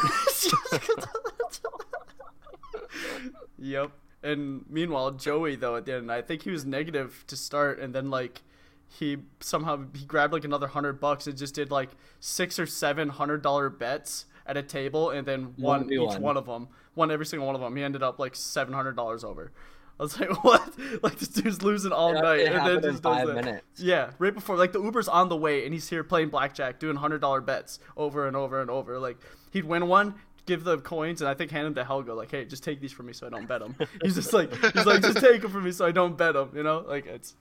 [3.62, 3.92] Yep.
[4.24, 7.94] And meanwhile, Joey though at the end, I think he was negative to start, and
[7.94, 8.42] then like
[8.88, 11.90] he somehow he grabbed like another hundred bucks and just did like
[12.20, 16.20] six or seven hundred dollar bets at a table, and then won each 1v1.
[16.20, 17.76] one of them, won every single one of them.
[17.76, 19.52] He ended up like seven hundred dollars over.
[20.00, 20.74] I was like, what?
[21.04, 23.36] Like this dude's losing all night, and then just does that.
[23.36, 23.80] minutes.
[23.80, 26.96] Yeah, right before like the Uber's on the way, and he's here playing blackjack, doing
[26.96, 29.00] hundred dollar bets over and over and over.
[29.00, 29.18] Like
[29.52, 32.14] he'd win one, give the coins, and I think hand them to Helga.
[32.14, 33.76] Like, hey, just take these from me so I don't bet them.
[34.04, 36.52] he's just like, he's like, just take them from me so I don't bet them.
[36.56, 37.36] You know, like it's.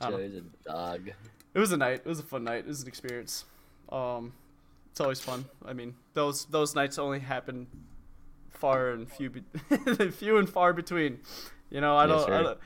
[0.00, 0.28] I don't know.
[0.28, 1.10] Joey's a dog.
[1.54, 2.02] It was a night.
[2.04, 2.60] It was a fun night.
[2.60, 3.44] It was an experience.
[3.90, 4.34] Um,
[4.90, 5.46] it's always fun.
[5.64, 7.66] I mean, those those nights only happen
[8.58, 11.20] far and few, be- few and far between.
[11.70, 12.58] You know, I don't, I don't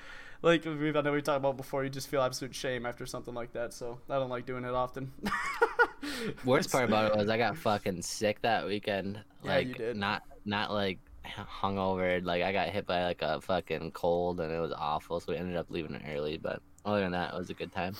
[0.43, 1.85] like we've I know we talked about before.
[1.85, 3.73] You just feel absolute shame after something like that.
[3.73, 5.13] So I don't like doing it often.
[6.45, 9.21] Worst part about it was I got fucking sick that weekend.
[9.45, 9.97] Yeah, Like you did.
[9.97, 12.25] not not like hungover.
[12.25, 15.19] Like I got hit by like a fucking cold and it was awful.
[15.19, 16.39] So we ended up leaving it early.
[16.39, 17.95] But other than that, it was a good time.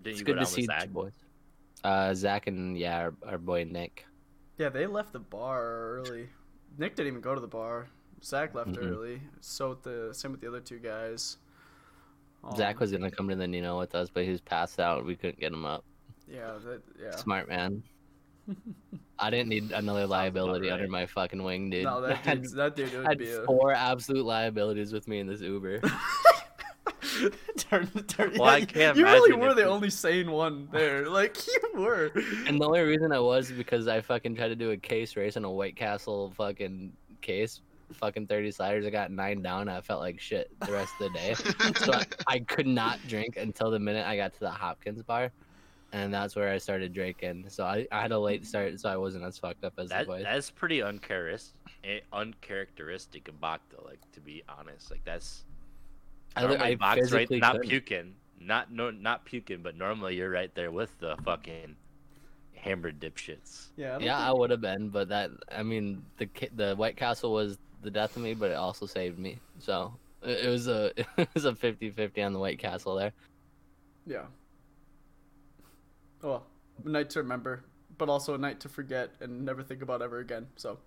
[0.00, 0.88] Didn't It's you good go to see with Zach?
[0.90, 1.12] boys.
[1.82, 4.04] Uh, Zach and yeah, our, our boy Nick.
[4.58, 5.64] Yeah, they left the bar
[5.98, 6.28] early.
[6.76, 7.88] Nick didn't even go to the bar.
[8.22, 8.90] Zach left Mhm.
[8.90, 9.22] early.
[9.40, 11.38] So with the same with the other two guys.
[12.56, 15.04] Zach Um, was gonna come to the Nino with us, but he was passed out.
[15.04, 15.84] We couldn't get him up.
[16.26, 17.16] Yeah, that, yeah.
[17.16, 17.82] Smart man.
[19.18, 21.84] I didn't need another liability under my fucking wing, dude.
[21.84, 23.42] No, I that dude, that dude I would had be a.
[23.44, 25.80] four absolute liabilities with me in this Uber.
[27.58, 31.08] turn, turn, Well, I can't you really were the only sane one there.
[31.18, 32.12] Like you were.
[32.46, 35.36] And the only reason I was because I fucking tried to do a case race
[35.36, 37.60] in a White Castle fucking case,
[37.92, 38.86] fucking 30 sliders.
[38.86, 39.68] I got nine down.
[39.68, 41.34] I felt like shit the rest of the day.
[41.78, 45.32] so I, I could not drink until the minute I got to the Hopkins bar.
[45.92, 47.46] And that's where I started drinking.
[47.48, 50.00] So I, I had a late start, so I wasn't as fucked up as That
[50.00, 50.22] the boys.
[50.24, 51.54] that's pretty eh, uncharacteristic,
[52.12, 53.84] uncharacteristic of Bachta.
[53.84, 55.44] Like to be honest, like that's
[56.36, 57.68] I, normally I Bach's right, physically not couldn't.
[57.68, 61.76] puking, not no, not puking, but normally you're right there with the fucking
[62.54, 63.68] hammered dipshits.
[63.76, 63.88] Yeah.
[63.88, 67.32] I don't Yeah, I would have been, but that I mean the the White Castle
[67.32, 69.38] was the death of me, but it also saved me.
[69.58, 73.12] So it, it was a it was a 50-50 on the White Castle there.
[74.06, 74.24] Yeah.
[76.22, 76.46] Well,
[76.84, 77.64] a night to remember,
[77.96, 80.46] but also a night to forget and never think about ever again.
[80.56, 80.78] So,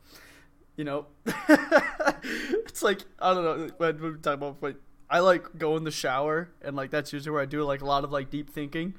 [0.76, 4.62] you know, it's like I don't know when we were talking about.
[4.62, 4.76] Like,
[5.12, 7.86] I like go in the shower and like that's usually where I do like a
[7.86, 8.96] lot of like deep thinking.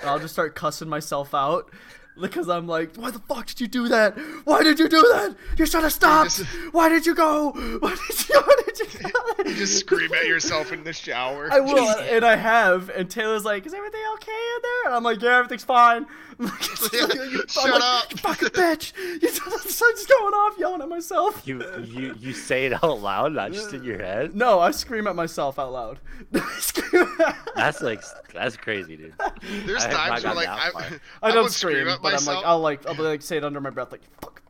[0.00, 1.70] And I'll just start cussing myself out
[2.20, 4.16] because I'm like, why the fuck did you do that?
[4.44, 5.34] Why did you do that?
[5.56, 6.38] You should have stopped.
[6.72, 7.50] Why did you go?
[7.80, 8.40] Why did you?
[8.40, 8.86] Why did you?
[9.44, 11.48] You just scream at yourself in the shower.
[11.52, 12.88] I will, and I have.
[12.90, 16.06] And Taylor's like, "Is everything okay in there?" And I'm like, "Yeah, everything's fine."
[16.38, 18.10] I'm like, I'm Shut like, up.
[18.10, 18.92] "You fucking bitch!
[18.96, 21.46] You the sun's going off, yelling at myself.
[21.46, 24.34] You you you say it out loud, not just in your head.
[24.34, 25.98] No, I scream at myself out loud.
[26.34, 28.02] I scream at- That's like
[28.32, 29.14] that's crazy, dude.
[29.66, 30.70] There's I times where like I.
[30.74, 33.36] I I don't would scream, at but I'm like I'll like, I'll be like, say
[33.36, 34.42] it under my breath, like, "Fuck."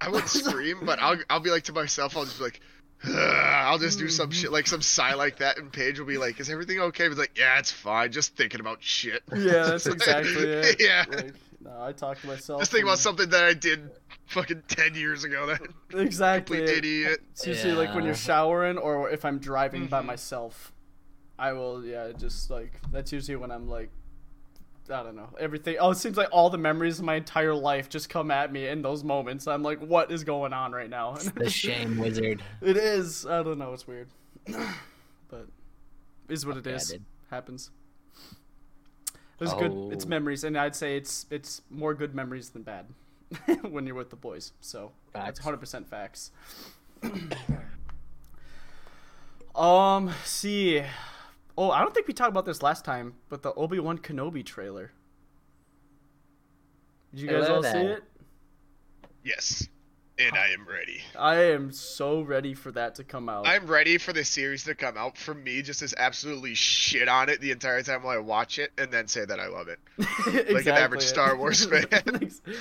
[0.00, 2.72] I wouldn't scream, but I'll I'll be like to myself, I'll just be like, "Ugh,"
[3.16, 6.40] I'll just do some shit like some sigh like that, and Paige will be like,
[6.40, 8.12] "Is everything okay?" But like, "Yeah, it's fine.
[8.12, 10.76] Just thinking about shit." Yeah, that's exactly it.
[10.80, 12.60] yeah, Like, no, I talk to myself.
[12.60, 13.90] just think about something that I did
[14.26, 15.46] fucking ten years ago.
[15.46, 16.58] That Exactly.
[16.58, 16.78] complete it.
[16.78, 17.20] idiot.
[17.32, 19.90] It's usually like when you're showering or if I'm driving Mm-hmm.
[19.90, 20.72] by myself.
[21.38, 23.90] I will, yeah, just like that's usually when I'm like,
[24.90, 25.76] I don't know, everything.
[25.80, 28.66] Oh, it seems like all the memories of my entire life just come at me
[28.68, 29.46] in those moments.
[29.46, 31.14] I'm like, what is going on right now?
[31.36, 32.42] The shame wizard.
[32.60, 33.24] it is.
[33.24, 33.72] I don't know.
[33.72, 34.08] It's weird,
[35.28, 35.46] but
[36.28, 36.78] is what it Yeah,
[37.30, 37.70] Happens.
[39.06, 39.72] It was good.
[39.92, 40.08] It's Oh.
[40.08, 42.86] memories, and I'd say it's it's more good memories than bad
[43.62, 44.52] when you're with the boys.
[44.60, 46.30] So that's 100 percent facts.
[49.54, 50.82] um, see.
[51.56, 54.44] Oh, I don't think we talked about this last time, but the Obi Wan Kenobi
[54.44, 54.90] trailer.
[57.12, 58.02] Did you guys love all see it?
[59.22, 59.68] Yes,
[60.18, 61.00] and I am ready.
[61.16, 63.46] I am so ready for that to come out.
[63.46, 65.16] I'm ready for the series to come out.
[65.16, 68.72] For me, just as absolutely shit on it the entire time while I watch it,
[68.76, 69.78] and then say that I love it.
[69.98, 71.86] exactly an average Star Wars fan.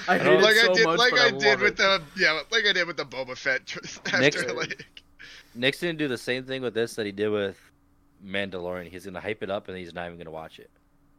[0.08, 1.72] I hate like it so I did, much, like but I, I, did love with
[1.72, 1.78] it.
[1.78, 3.66] the yeah, like I did with the Boba Fett.
[3.66, 4.86] tr- After Next- like,
[5.56, 7.58] Nick's gonna do the same thing with this that he did with
[8.26, 8.90] Mandalorian.
[8.90, 10.70] He's gonna hype it up and he's not even gonna watch it.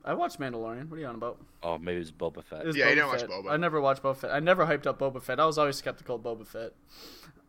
[0.05, 0.89] I watched Mandalorian.
[0.91, 1.41] What are you on about?
[1.63, 2.61] Oh, maybe it's Boba Fett.
[2.61, 3.53] It was Yeah, you Boba didn't watch Boba.
[3.53, 4.31] I never watched Boba Fett.
[4.33, 5.41] I never hyped up Boba Fett.
[5.41, 6.73] I was always skeptical of Boba Fett.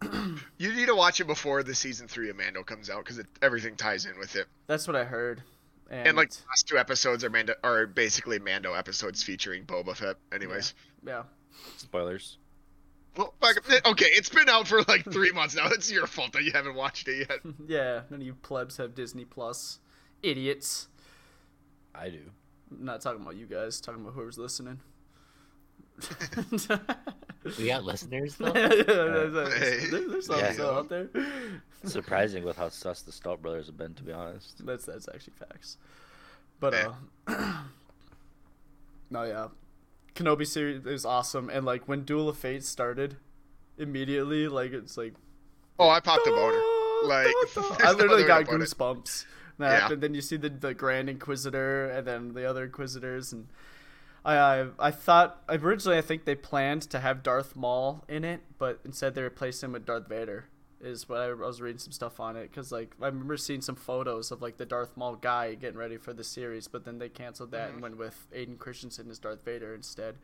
[0.58, 3.76] you need to watch it before the season three of Mando comes out because everything
[3.76, 4.48] ties in with it.
[4.68, 5.44] That's what I heard.
[5.90, 9.96] And, And like the last two episodes are Mando are basically Mando episodes featuring Boba
[9.96, 10.16] Fett.
[10.34, 10.74] Anyways,
[11.06, 11.24] yeah,
[11.78, 12.38] Spoilers.
[13.18, 15.68] Well, fuck, okay, it's been out for like three months now.
[15.68, 17.40] It's your fault that you haven't watched it yet.
[17.68, 18.02] yeah.
[18.10, 19.80] None of you plebs have Disney Plus.
[20.24, 20.88] Idiots.
[21.94, 22.22] I do.
[22.72, 23.80] I'm not talking about you guys.
[23.80, 24.80] Talking about whoever's listening.
[27.60, 28.52] We got listeners though.
[28.52, 30.52] there's, there's some Yeah.
[30.52, 31.10] still out there.
[31.84, 34.66] Surprising with how sus the Stout brothers have been, to be honest.
[34.66, 35.78] That's that's actually facts.
[36.60, 36.94] But uh,
[39.12, 39.48] no, yeah,
[40.16, 43.18] Kenobi series is awesome, and like when Duel of Fate started,
[43.78, 45.14] immediately like it's like
[45.78, 46.62] Oh, I popped a boner.
[47.04, 48.70] Like, I there's no literally got way to put it.
[48.70, 49.26] goosebumps.
[49.58, 49.80] That Yeah.
[49.82, 50.02] happened.
[50.04, 53.48] Then you see the the Grand Inquisitor and then the other Inquisitors, and
[54.24, 58.42] I I, I thought originally I think they planned to have Darth Maul in it,
[58.58, 60.46] but instead they replaced him with Darth Vader.
[60.82, 63.62] Is what I, I was reading some stuff on it because like I remember seeing
[63.62, 67.00] some photos of like the Darth Maul guy getting ready for the series, but then
[67.00, 67.82] they canceled that and mm-hmm.
[67.82, 70.16] went with Hayden Christensen as Darth Vader instead.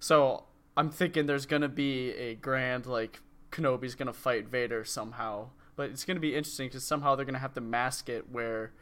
[0.00, 0.44] So
[0.76, 3.20] I'm thinking there's gonna be a grand like
[3.52, 7.54] Kenobi's gonna fight Vader somehow, but it's gonna be interesting because somehow they're gonna have
[7.54, 8.72] to mask it where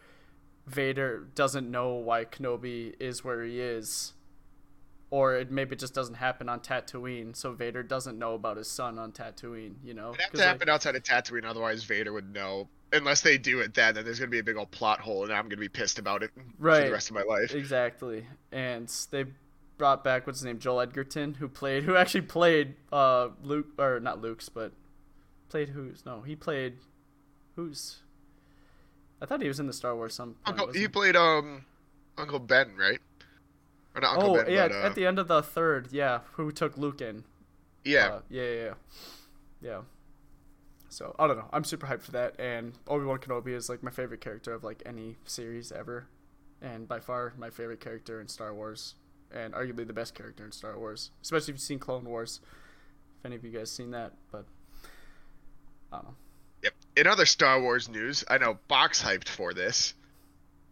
[0.67, 4.15] Vader doesn't know why Kenobi is where he is,
[5.13, 8.99] or it maybe just doesn't happen on Tatooine, so Vader doesn't know about his son
[8.99, 9.75] on Tatooine.
[9.85, 12.67] You know, It 'Cause, to like- happen outside of Tatooine, otherwise Vader would know.
[12.95, 15.33] Unless they do it then, then there's gonna be a big old plot hole, and
[15.33, 17.55] I'm gonna be pissed about it for the rest of my life.
[17.55, 19.27] Exactly, and they
[19.77, 24.01] brought back what's his name, Joel Edgerton, who played, who actually played uh Luke or
[24.01, 24.73] not Luke's, but
[25.51, 26.79] played who's no, he played
[27.57, 27.99] who's.
[29.21, 30.35] I thought he was in the Star Wars some.
[30.35, 31.67] point, Uncle, wasn't he played um
[32.17, 33.01] Uncle Ben, right?
[33.95, 36.21] Or not Uncle Oh Ben, yeah, but, uh, at the end of the third, yeah,
[36.33, 37.25] who took Luke in?
[37.85, 38.07] yeah.
[38.07, 38.75] Uh, yeah, yeah, yeah,
[39.61, 39.81] yeah.
[40.89, 41.49] So I don't know.
[41.53, 44.63] I'm super hyped for that, and Obi Wan Kenobi is like my favorite character of
[44.63, 46.07] like any series ever,
[46.61, 48.95] and by far my favorite character in Star Wars,
[49.35, 52.41] and arguably the best character in Star Wars, especially if you've seen Clone Wars.
[53.19, 54.45] If any of you guys seen that, but
[55.93, 56.15] I don't know.
[56.63, 56.75] Yep.
[56.97, 59.95] In other Star Wars news, I know Box hyped for this.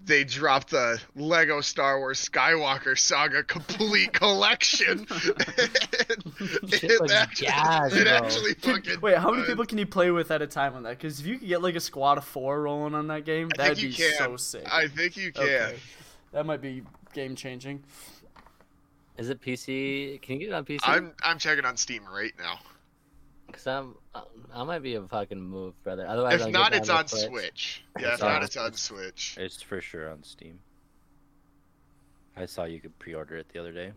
[0.07, 5.07] They dropped the Lego Star Wars Skywalker Saga complete collection.
[5.11, 9.01] it, Shit was actually, gas, it actually fucking.
[9.01, 9.49] Wait, how many was.
[9.49, 10.99] people can you play with at a time on that?
[10.99, 13.69] Because if you could get like a squad of four rolling on that game, I
[13.69, 14.13] that'd be can.
[14.17, 14.67] so sick.
[14.71, 15.45] I think you can.
[15.45, 15.77] Okay.
[16.33, 16.83] That might be
[17.13, 17.83] game changing.
[19.19, 20.23] Is it PC?
[20.23, 20.79] Can you get it on PC?
[20.85, 22.59] I'm I'm checking on Steam right now.
[23.53, 23.95] Cause I'm,
[24.55, 26.07] I might be a fucking move, brother.
[26.07, 27.29] Otherwise, If I'll not, it's on Switch.
[27.29, 27.85] Switch.
[27.99, 29.37] Yeah, if It's not, it's on Switch.
[29.39, 30.59] It's for sure on Steam.
[32.37, 33.93] I saw you could pre-order it the other day.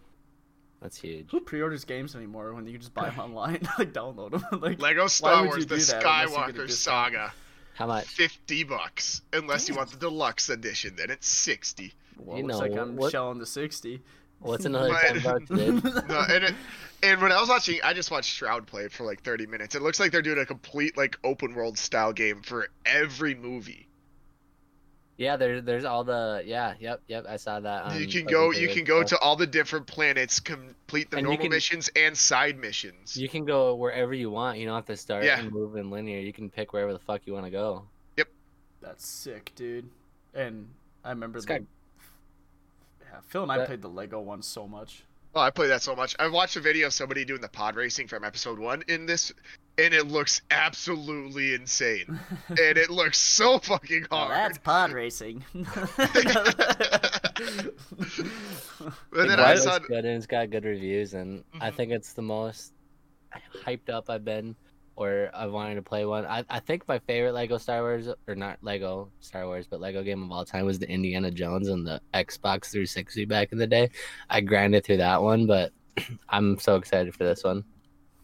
[0.82, 1.28] That's huge.
[1.32, 4.44] Who pre-orders games anymore when you just buy them online, like download them?
[4.62, 6.72] like Lego why Star Wars: The do that unless you get a Skywalker?
[6.72, 7.34] Saga,
[7.76, 8.06] How much?
[8.06, 9.22] fifty bucks.
[9.32, 11.94] Unless you want the deluxe edition, then it's sixty.
[12.18, 14.02] Well, You looks know, like I'm what- shelling the sixty.
[14.44, 15.84] What's another But- ten bucks, dude?
[16.08, 16.56] No, and it,
[17.02, 19.76] and when I was watching, I just watched Shroud play it for like thirty minutes.
[19.76, 23.88] It looks like they're doing a complete like open world style game for every movie.
[25.16, 27.26] Yeah, there, there's all the yeah, yep, yep.
[27.30, 28.00] I saw that.
[28.00, 31.44] you can go, you can go to all the different planets, complete the And normal
[31.44, 33.16] can- missions and side missions.
[33.16, 34.58] You can go wherever you want.
[34.58, 35.40] You don't have to start Yeah.
[35.40, 36.20] and move in linear.
[36.20, 37.84] You can pick wherever the fuck you want to go.
[38.18, 38.28] Yep.
[38.82, 39.88] That's sick, dude.
[40.34, 40.68] And
[41.06, 41.66] I remember It's the, got- yeah,
[43.22, 45.04] Phil and I that- played the Lego one so much.
[45.36, 46.16] Oh, I played that so much.
[46.20, 49.34] I watched a video of somebody doing the pod racing from episode one in this,
[49.80, 52.20] and it looks absolutely insane.
[52.50, 54.30] and it looks so fucking hard.
[54.32, 55.44] That's pod racing.
[59.12, 59.80] And then It I saw...
[59.80, 61.76] good and it's got good reviews, and I Mhm.
[61.76, 62.74] think it's the most
[63.66, 64.56] hyped up I've been,
[64.96, 66.26] or I wanted to play one.
[66.26, 70.04] I, I think my favorite Lego Star Wars, or not Lego Star Wars, but Lego
[70.04, 73.68] game of all time was the Indiana Jones on the Xbox 360 back in the
[73.68, 73.90] day.
[74.30, 75.72] I grinded through that one, but
[76.30, 77.64] I'm so excited for this one.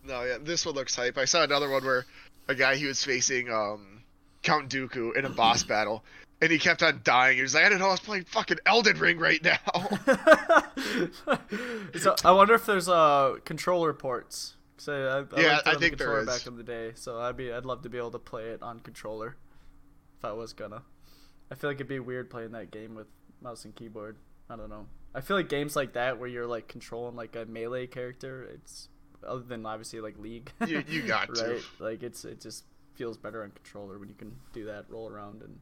[0.04, 1.18] no, yeah, this one looks hype.
[1.18, 2.06] I saw another one where
[2.48, 4.04] a guy he was facing um
[4.42, 6.04] Count Dooku in a boss battle,
[6.42, 7.38] and he kept on dying.
[7.38, 9.58] He was like, I didn't know I was playing fucking Elden Ring right now.
[12.00, 14.56] so I wonder if there's uh controller ports.
[14.80, 16.92] So I, I Yeah, I on the think controller back in the day.
[16.96, 19.36] So I'd be I'd love to be able to play it on controller.
[20.18, 20.82] If I was gonna,
[21.52, 23.08] I feel like it'd be weird playing that game with
[23.42, 24.18] mouse and keyboard.
[24.50, 24.88] I don't know.
[25.14, 28.90] I feel like games like that where you're like controlling like a melee character, it's
[29.28, 30.52] other than obviously like League.
[30.66, 31.44] You- you got to.
[31.54, 31.62] right?
[31.80, 32.64] Like it's it just
[32.96, 35.60] feels better on controller when you can do that, roll around and.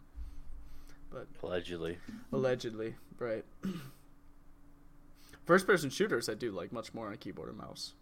[1.11, 1.97] But Allegedly.
[2.33, 3.45] Allegedly, right.
[5.45, 7.93] First person shooters I do like much more on a keyboard and mouse.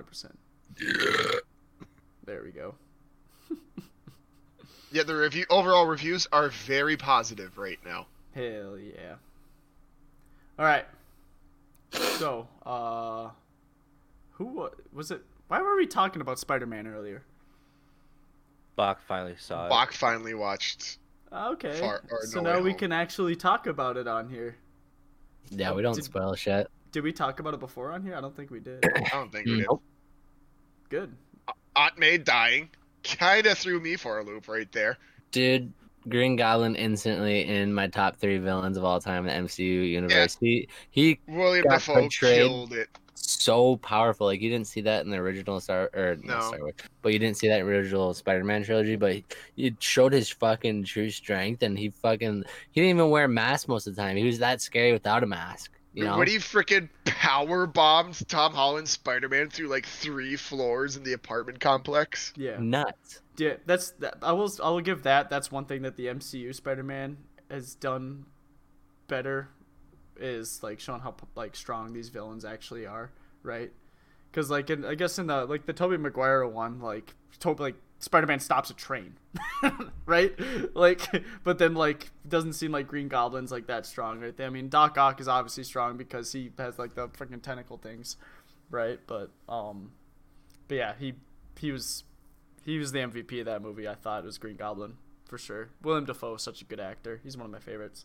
[0.00, 0.32] 100%.
[2.24, 2.74] There we go.
[4.92, 8.06] yeah, the review overall reviews are very positive right now.
[8.34, 9.14] Hell yeah.
[10.58, 10.86] All right.
[11.92, 13.30] So, uh
[14.32, 15.22] who was it?
[15.48, 17.22] Why were we talking about Spider-Man earlier?
[18.76, 19.68] Bach finally saw it.
[19.68, 20.98] Bach finally watched.
[21.30, 21.78] Okay.
[21.78, 22.78] Far- so No now we Home.
[22.78, 24.56] can actually talk about it on here.
[25.50, 26.68] Yeah, we don't Did- spoil shit.
[26.92, 28.14] Did we talk about it before on here?
[28.14, 28.84] I don't think we did.
[28.94, 29.66] I don't think we did.
[30.90, 31.14] Good.
[31.74, 32.68] Aunt May dying
[33.02, 34.98] kind of threw me for a loop right there.
[35.30, 35.72] Dude,
[36.08, 40.36] Green Goblin instantly in my top three villains of all time in the MCU universe.
[40.40, 40.48] Yeah.
[40.48, 42.90] He he William Got Dafoe killed it.
[43.14, 44.26] so powerful.
[44.26, 46.40] Like you didn't see that in the original Star or No.
[46.40, 48.96] Star Wars, but you didn't see that in the original Spider-Man trilogy.
[48.96, 49.22] But
[49.56, 53.68] it showed his fucking true strength, and he fucking he didn't even wear a mask
[53.68, 54.16] most of the time.
[54.16, 55.70] He was that scary without a mask.
[55.94, 60.96] You know, When he freaking power bombed Tom Holland Spider Man through like three floors
[60.96, 62.32] in the apartment complex.
[62.36, 62.56] Yeah.
[62.58, 63.20] nuts.
[63.36, 65.30] Yeah, that's that, I will I will give that.
[65.30, 67.16] That's one thing that the MCU Spider-Man
[67.50, 68.26] has done
[69.08, 69.48] better
[70.18, 73.10] is like showing how like strong these villains actually are,
[73.42, 73.72] right?
[74.30, 77.76] Because like in I guess in the like the Tobey Maguire one, like Tobey like
[78.02, 79.14] Spider-Man stops a train,
[80.06, 80.34] right?
[80.74, 84.34] Like, but then like doesn't seem like Green Goblin's like that strong, right?
[84.40, 88.16] I mean, Doc Ock is obviously strong because he has like the freaking tentacle things,
[88.70, 88.98] right?
[89.06, 89.92] But um,
[90.66, 91.14] but yeah, he
[91.56, 92.02] he was
[92.64, 93.86] he was the MVP of that movie.
[93.86, 94.94] I thought it was Green Goblin
[95.28, 95.70] for sure.
[95.80, 97.20] William Dafoe is such a good actor.
[97.22, 98.04] He's one of my favorites.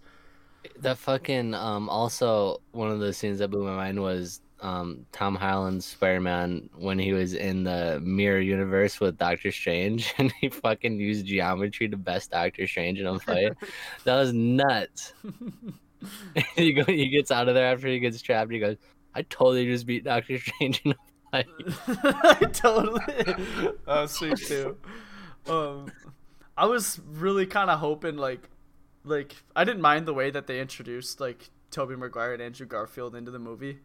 [0.79, 5.35] The fucking um also one of the scenes that blew my mind was um Tom
[5.35, 10.99] Holland's Spider-Man when he was in the mirror universe with Doctor Strange and he fucking
[10.99, 13.53] used geometry to best Doctor Strange in a fight.
[14.03, 15.13] that was nuts.
[16.55, 18.51] he go he gets out of there after he gets trapped.
[18.51, 18.77] He goes,
[19.15, 20.95] I totally just beat Doctor Strange in a
[21.31, 21.47] fight.
[21.87, 23.01] I totally.
[23.87, 24.77] Was sweet too.
[25.47, 25.91] Um,
[26.57, 28.49] I was really kind of hoping like,
[29.07, 33.15] like I didn't mind the way that they introduced like Tobey Maguire and Andrew Garfield
[33.15, 33.79] into the movie,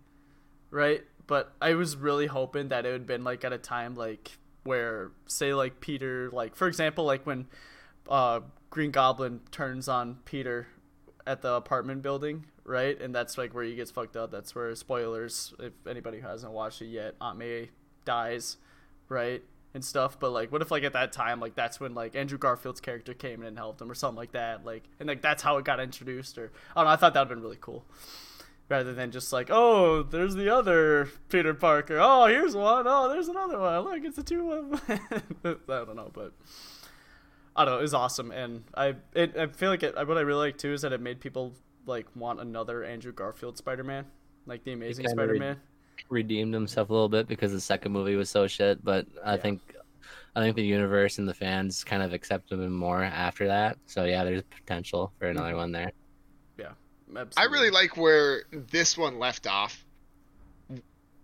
[0.71, 1.03] right?
[1.27, 5.13] But I was really hoping that it would been like at a time like where
[5.27, 7.47] say like Peter like for example like when
[8.09, 10.69] uh Green Goblin turns on Peter
[11.27, 13.01] at the apartment building, right?
[13.01, 14.31] And that's like where he gets fucked up.
[14.31, 17.71] That's where spoilers, if anybody hasn't watched it yet, Aunt May
[18.05, 18.57] dies,
[19.09, 19.43] right?
[19.75, 20.21] And stuff.
[20.21, 23.15] But like, what if like at that time, like that's when like Andrew Garfield's character
[23.15, 25.65] came in and helped him or something like that, like, and like that's how it
[25.65, 26.37] got introduced.
[26.37, 26.91] Or I don't know.
[26.93, 27.87] I thought that'd been really cool.
[28.69, 31.99] Rather than just like, oh, there's the other Peter Parker.
[32.01, 32.85] Oh, here's one.
[32.87, 33.81] Oh, there's another one.
[33.81, 34.81] Look, it's a two one.
[35.45, 36.33] I don't know, but
[37.57, 37.79] I don't know.
[37.79, 40.73] It was awesome, and I it, I feel like it, what I really like too
[40.73, 41.55] is that it made people
[41.87, 44.07] like want another Andrew Garfield Spider Man,
[44.47, 45.61] like the Amazing Spider re- Man.
[46.09, 48.85] Redeemed himself a little bit because the second movie was so shit.
[48.85, 49.41] But I Yeah.
[49.41, 49.61] think
[50.35, 53.77] I think the universe and the fans kind of accepted him more after that.
[53.85, 55.57] So yeah, there's potential for another Mhm.
[55.57, 55.93] one there.
[56.57, 56.73] Yeah,
[57.37, 59.85] I really like where this one left off.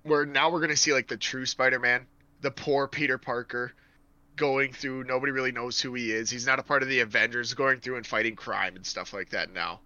[0.02, 2.06] Where now we're gonna see like the true Spider-Man,
[2.42, 3.72] the poor Peter Parker,
[4.36, 5.04] going through.
[5.04, 6.28] Nobody really knows who he is.
[6.28, 9.30] He's not a part of the Avengers, going through and fighting crime and stuff like
[9.30, 9.52] that.
[9.52, 9.80] Now,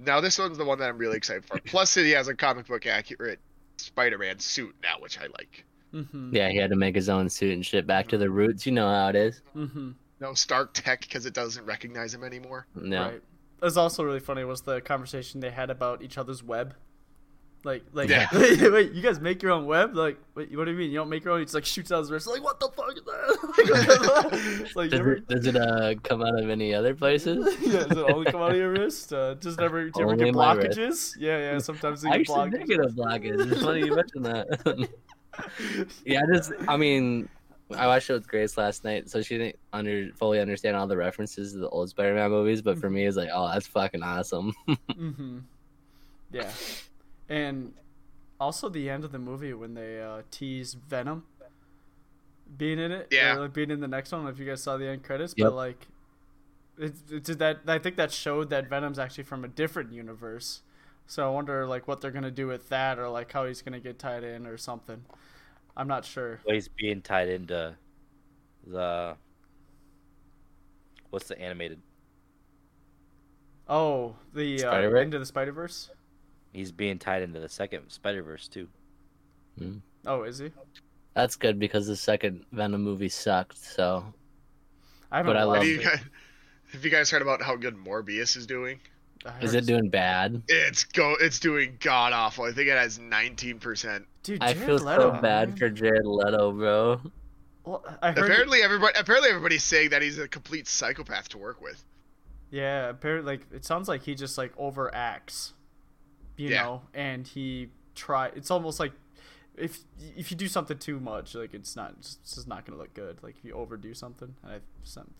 [0.00, 1.58] now this one's the one that I'm really excited for.
[1.64, 3.38] Plus, he has a comic book accurate
[3.78, 5.64] Spider-Man suit now, which I like.
[5.94, 6.34] Mm-hmm.
[6.34, 7.86] Yeah, he had to make his own suit and shit.
[7.86, 9.42] Back to the roots, you know how it is.
[9.56, 9.92] Mm-hmm.
[10.20, 12.66] No Stark Tech because it doesn't recognize him anymore.
[12.74, 13.02] No.
[13.02, 13.14] Right.
[13.14, 16.74] It was also really funny was the conversation they had about each other's web.
[17.64, 18.28] Like, like, Yeah.
[18.32, 19.94] wait, wait, you guys make your own web?
[19.94, 20.90] Like, wait, what do you mean?
[20.90, 21.42] You don't make your own?
[21.42, 22.26] It's like shoots out his wrist.
[22.26, 24.60] Like, what the fuck is that?
[24.62, 27.56] it's like, Does never, it, does it uh, come out of any other places?
[27.62, 29.12] yeah, does it only come out of your wrist?
[29.12, 30.78] Uh, just never, do you ever Only get my wrist.
[30.78, 31.14] blockages?
[31.18, 31.58] Yeah, yeah.
[31.58, 33.52] Sometimes they I get actually did get a blockage.
[33.52, 34.88] It's funny you mentioned that.
[36.04, 37.28] yeah, I just I mean,
[37.76, 40.96] I watched it with Grace last night, so she didn't under fully understand all the
[40.96, 42.62] references to the old Spider-Man movies.
[42.62, 44.54] But for me, it's like, oh, that's fucking awesome.
[44.68, 45.38] Mm-hmm.
[46.32, 46.50] Yeah,
[47.28, 47.74] and
[48.40, 51.24] also the end of the movie when they uh, tease Venom
[52.56, 53.08] being in it.
[53.10, 53.34] Yeah.
[53.34, 54.20] like, being in the next one.
[54.20, 55.44] I don't know if you guys saw the end credits, Yep.
[55.46, 55.86] but like,
[56.78, 57.58] it, it did that.
[57.66, 60.62] I think that showed that Venom's actually from a different universe.
[61.06, 63.80] So I wonder like what they're gonna do with that, or like how he's gonna
[63.80, 65.04] get tied in, or something.
[65.76, 66.40] I'm not sure.
[66.44, 67.74] Well, he's being tied into
[68.66, 69.16] the
[71.10, 71.80] what's the animated?
[73.68, 75.04] Oh, the uh, Spider-Verse?
[75.04, 75.90] into the Spider Verse.
[76.52, 78.68] He's being tied into the second Spider Verse too.
[79.58, 79.78] Hmm.
[80.06, 80.50] Oh, is he?
[81.14, 83.58] that's good because the second Venom movie sucked.
[83.58, 84.04] So
[85.10, 85.84] I haven't But I love Have you, it.
[85.84, 86.00] guys,
[86.72, 88.78] have you guys heard about how good Morbius is doing?
[89.40, 90.42] Is it doing bad?
[90.46, 91.16] It's go.
[91.20, 92.44] It's doing god awful.
[92.44, 94.04] I think it has 19%.
[94.22, 95.56] Dude, I feel Leto, so bad man.
[95.58, 97.00] for Jared Leto, bro.
[97.64, 98.18] Well, I heard.
[98.30, 98.92] Apparently, everybody.
[98.98, 101.82] Apparently, everybody's saying that he's a complete psychopath to work with.
[102.52, 105.52] Yeah, apparently, like it sounds like he just like overacts,
[106.38, 106.62] you Yeah.
[106.62, 108.28] know, and he try.
[108.28, 108.92] It's almost like
[109.56, 109.84] if
[110.16, 113.22] if you do something too much, like it's not it's just not gonna look good.
[113.22, 114.62] Like if you overdo something, and it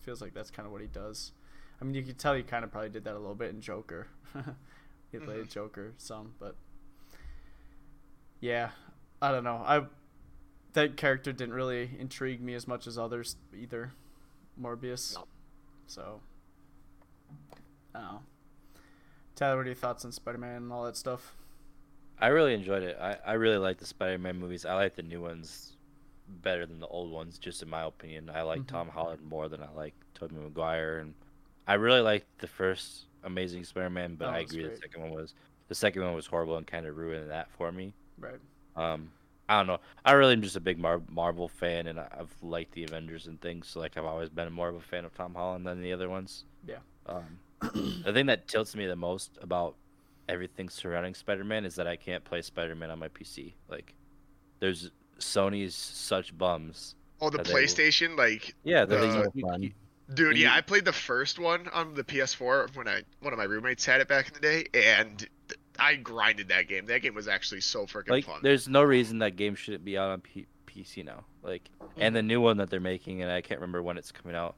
[0.01, 1.33] feels like that's kind of what he does.
[1.81, 3.61] I mean, you can tell he kind of probably did that a little bit in
[3.61, 4.07] Joker.
[4.33, 4.39] he
[5.17, 5.25] mm-hmm.
[5.25, 6.55] played Joker some, but
[8.39, 8.71] yeah,
[9.21, 9.63] I don't know.
[9.65, 9.83] I
[10.73, 13.93] that character didn't really intrigue me as much as others either.
[14.59, 15.17] Morbius.
[15.87, 16.21] So
[17.93, 18.21] I don't know.
[19.39, 21.33] Tyler, what are your thoughts on Spider Man and all that stuff?
[22.19, 22.97] I really enjoyed it.
[22.99, 24.65] I, I really like the Spider Man movies.
[24.65, 25.77] I like the new ones
[26.41, 28.29] better than the old ones, just in my opinion.
[28.29, 28.67] I like Mhm.
[28.67, 31.13] Tom Holland more than I like Tobey Maguire and
[31.67, 35.11] I really liked the first Amazing Spider Man, but Oh, I agree the second one
[35.11, 35.33] was
[35.69, 37.93] the second one was horrible and kind of ruined that for me.
[38.17, 38.39] Right.
[38.75, 39.09] Um,
[39.47, 39.79] I don't know.
[40.03, 43.27] I really am just a big Mar- Marvel fan, and I- I've liked the Avengers
[43.27, 43.67] and things.
[43.69, 46.09] So like, I've always been more of a fan of Tom Holland than the other
[46.09, 46.43] ones.
[46.67, 46.79] Yeah.
[47.05, 47.39] Um,
[47.73, 49.75] the thing that tilts me the most about
[50.27, 53.53] everything surrounding Spider-Man is that I can't play Spider-Man on my PC.
[53.67, 53.93] Like,
[54.59, 56.95] there's Sony's such bums.
[57.21, 59.73] Oh, the that they will- PlayStation, like Yeah, they're fun.
[60.11, 63.45] Dude, yeah, I played the first one on the PS4 when I one of my
[63.45, 65.27] roommates had it back in the day, and
[65.77, 66.87] I grinded that game.
[66.87, 68.39] That game was actually so freaking like fun.
[68.41, 71.25] there's no reason that game shouldn't be out on P- PC now.
[71.43, 72.17] Like, and mm.
[72.17, 74.55] the new one that they're making, and I can't remember when it's coming out.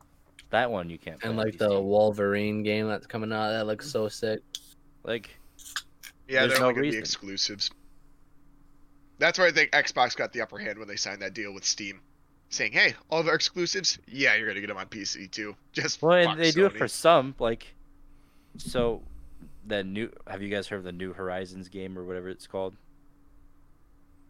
[0.51, 1.19] That one you can't.
[1.19, 1.83] Play And like the PC.
[1.83, 4.41] Wolverine game that's coming out, that looks so sick.
[5.03, 5.29] like
[6.27, 7.71] yeah, there's they're no only gonna be exclusives.
[9.17, 11.63] That's where I think Xbox got the upper hand when they signed that deal with
[11.63, 11.99] Steam,
[12.49, 16.01] saying, "Hey, all of our exclusives, yeah, you're gonna get them on PC too." Just
[16.01, 17.33] Well, and they do it for some.
[17.39, 17.73] Like,
[18.57, 19.01] so
[19.67, 20.09] the new.
[20.27, 22.75] Have you guys heard of the new Horizons game or whatever it's called?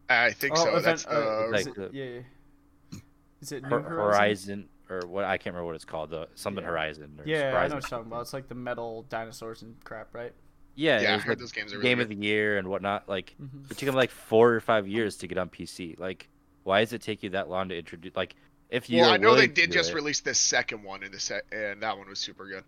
[0.09, 0.67] I think so.
[0.69, 2.99] event- That's uh, the like it- the- yeah, yeah.
[3.41, 3.89] Is it New Horizon?
[3.91, 5.23] Horizon or what?
[5.23, 6.09] I can't remember what it's called.
[6.09, 6.69] The something Yeah.
[6.69, 7.19] Horizon.
[7.19, 8.21] Or Yeah, I know what you're talking about.
[8.21, 10.33] It's like the metal dinosaurs and crap, right?
[10.75, 12.03] Yeah, Yeah, I heard like those games are really game good.
[12.03, 13.07] of the year and whatnot.
[13.09, 13.69] Like, Mhm.
[13.71, 15.95] it took them like four or five years to get on PC.
[15.97, 16.29] Like,
[16.63, 18.15] why does it take you that long to introduce?
[18.15, 18.35] Like,
[18.69, 21.43] if you Well, I know they did just release the second one in the set,
[21.51, 22.63] and that one was super good.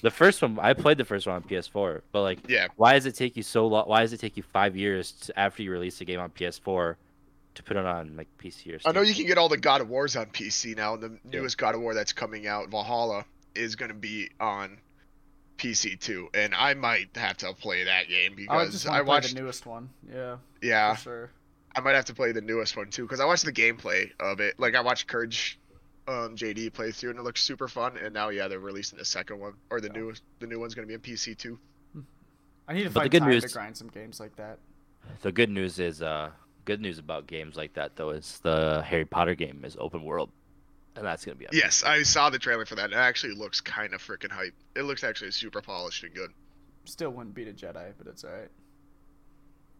[0.00, 0.58] the first one.
[0.58, 3.42] I played the first one on PS4, but like, Yeah, why does it take you
[3.42, 3.86] so long?
[3.86, 6.96] Why does it take you five years to, after you release a game on PS4
[7.60, 8.78] to put it on like PC or?
[8.80, 8.82] Something.
[8.84, 11.18] I know you can get all the God of Wars on PC now, and the
[11.24, 14.78] newest God of War that's coming out, Valhalla, is going to be on
[15.58, 16.28] PC too.
[16.34, 19.34] And I might have to play that game I because just I, want play watched.
[19.34, 19.90] the newest one.
[20.12, 21.30] Yeah, yeah, for sure.
[21.76, 24.40] I might have to play the newest one too because I watched the gameplay of
[24.40, 24.58] it.
[24.58, 25.58] Like I watched Courage,
[26.08, 27.96] um, JD play through, and it looks super fun.
[27.96, 30.00] And now, yeah, they're releasing the second one, or the Yeah.
[30.00, 30.22] newest.
[30.40, 31.58] The new one's going to be on PC too.
[32.66, 34.58] I need to But the find good time to grind some games like that.
[35.22, 36.30] The good news is, uh,
[36.64, 40.30] good news about games like that though is the Harry Potter game is open world,
[40.96, 42.90] and that's gonna be on Yes, I saw the trailer for that.
[42.90, 44.54] It actually looks kind of freaking hype.
[44.76, 46.30] It looks actually super polished and good.
[46.84, 48.48] Still wouldn't beat a Jedi, but it's alright.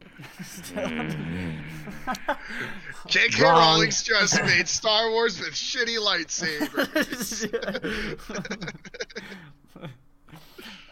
[0.00, 1.62] Mm.
[3.06, 3.42] J.K.
[3.42, 3.52] Wrong.
[3.52, 7.50] Rowling's just made Star Wars with shitty lightsabers.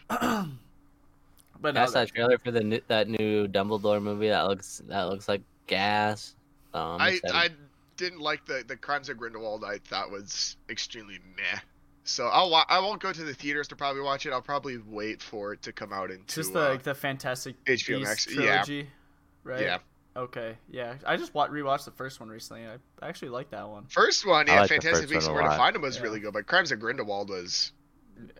[1.61, 4.29] but no, That's that, that trailer for the new, that new Dumbledore movie.
[4.29, 6.35] That looks that looks like gas.
[6.75, 7.21] Um, I.
[7.33, 7.51] I
[7.97, 9.65] didn't like the the Crimes of Grindelwald.
[9.65, 11.59] I thought was extremely meh.
[12.05, 14.33] So I'll wa- I won't go to the theaters to probably watch it.
[14.33, 17.57] I'll probably wait for it to come out into just the uh, like the Fantastic
[17.65, 18.83] HBO Beasts Max, yeah.
[19.45, 19.61] right?
[19.63, 19.79] yeah.
[20.17, 20.95] Okay, yeah.
[21.07, 22.67] I just wa- rewatched the first one recently.
[22.67, 23.85] I I actually like that one.
[23.89, 25.57] First one, yeah, like Fantastic first Beasts and Where to.
[25.57, 26.03] Find Them was Yeah.
[26.05, 27.73] really good, but Crimes of Grindelwald was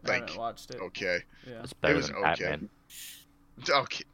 [0.07, 0.81] I like watched it.
[0.81, 1.19] okay.
[1.49, 2.25] Yeah, It's better was than okay.
[2.45, 2.69] Batman.
[3.69, 4.05] Okay,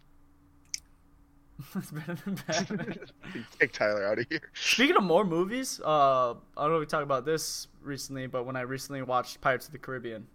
[1.77, 2.99] it's better than Batman.
[3.61, 4.41] take Tyler out of here.
[4.55, 8.45] Speaking of more movies, uh, I don't know if we talked about this recently, but
[8.45, 10.27] when I recently watched Pirates of the Caribbean,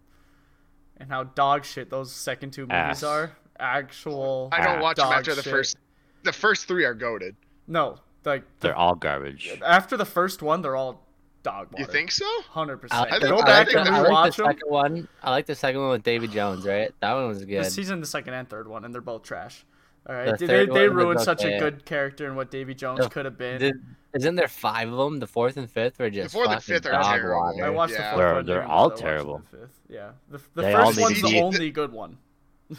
[0.97, 3.03] and how dog shit those second two movies Ass.
[3.03, 4.49] are, actual.
[4.51, 5.51] I don't watch them dog after the shit.
[5.51, 5.77] first.
[6.23, 7.35] The first three are goaded.
[7.67, 9.59] No, like They're all garbage.
[9.65, 11.05] after the first one, they're all
[11.43, 11.83] dog water.
[11.83, 12.25] You think so?
[12.49, 13.09] Hundred percent.
[13.21, 14.51] Go I back think and the- I like the them.
[14.51, 15.07] second one.
[15.23, 16.93] I like the second one with David Jones, right?
[16.99, 17.63] That one was good.
[17.63, 19.65] This season, the second and third one, and they're both trash.
[20.07, 22.35] All right, The they they, third they one was ruined such a good character and
[22.35, 23.59] what Davy Jones The- could have been.
[23.59, 23.75] Did,
[24.13, 25.19] isn't there five of them?
[25.19, 27.39] The fourth and fifth were just fourth and fifth are terrible.
[27.41, 27.65] water.
[27.65, 27.97] I watched Yeah.
[28.11, 28.45] the fourth They're- one.
[28.45, 29.41] they're all terrible.
[29.51, 29.79] The fifth.
[29.89, 32.17] Yeah, the, the They first one's the be- only good one.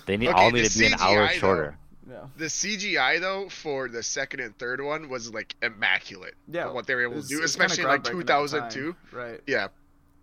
[0.07, 1.39] They need Okay, all the need to be an hour CGI though.
[1.39, 1.79] shorter.
[2.11, 2.17] Yeah.
[2.37, 6.35] The CGI though for the second and third one was like immaculate.
[6.49, 8.33] Yeah, what they were able to do, it's kinda especially in like groundbreaking at the
[8.33, 8.71] time.
[8.71, 8.97] 2002.
[9.13, 9.41] Right.
[9.47, 9.69] Yeah,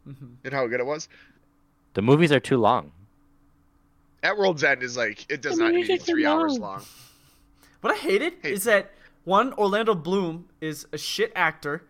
[0.10, 0.32] Mhm.
[0.44, 1.08] and how good it was.
[1.94, 2.92] The movies are too long.
[4.24, 6.54] At World's End is like it does The not need to music's be three hours
[6.54, 6.62] long.
[6.62, 6.86] long.
[7.82, 8.54] What I hated Hey.
[8.54, 8.92] is that
[9.24, 11.84] one Orlando Bloom is a shit actor,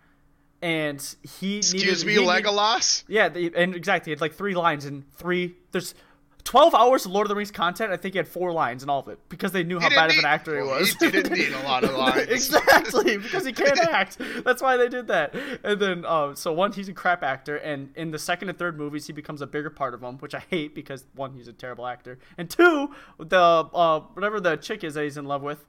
[0.61, 1.01] and
[1.39, 1.73] he Excuse
[2.03, 3.03] needed, me, he need- Legolas.
[3.07, 5.55] Yeah, they, and exactly, it's like three lines and three.
[5.71, 5.93] There's
[6.47, 7.91] twelve hours of Lord of the Rings content.
[7.91, 10.01] I think he had four lines in all of it because they knew how didn't
[10.01, 10.93] bad of an actor he was.
[10.93, 12.29] he didn't need a lot of lines.
[12.29, 14.17] exactly, because he can't act.
[14.45, 15.35] That's why they did that.
[15.65, 18.77] And then, um, so one, he's a crap actor, and in the second and third
[18.77, 21.53] movies, he becomes a bigger part of them, which I hate because one, he's a
[21.53, 25.65] terrible actor, and two, the uh, whatever the chick is that he's in love with,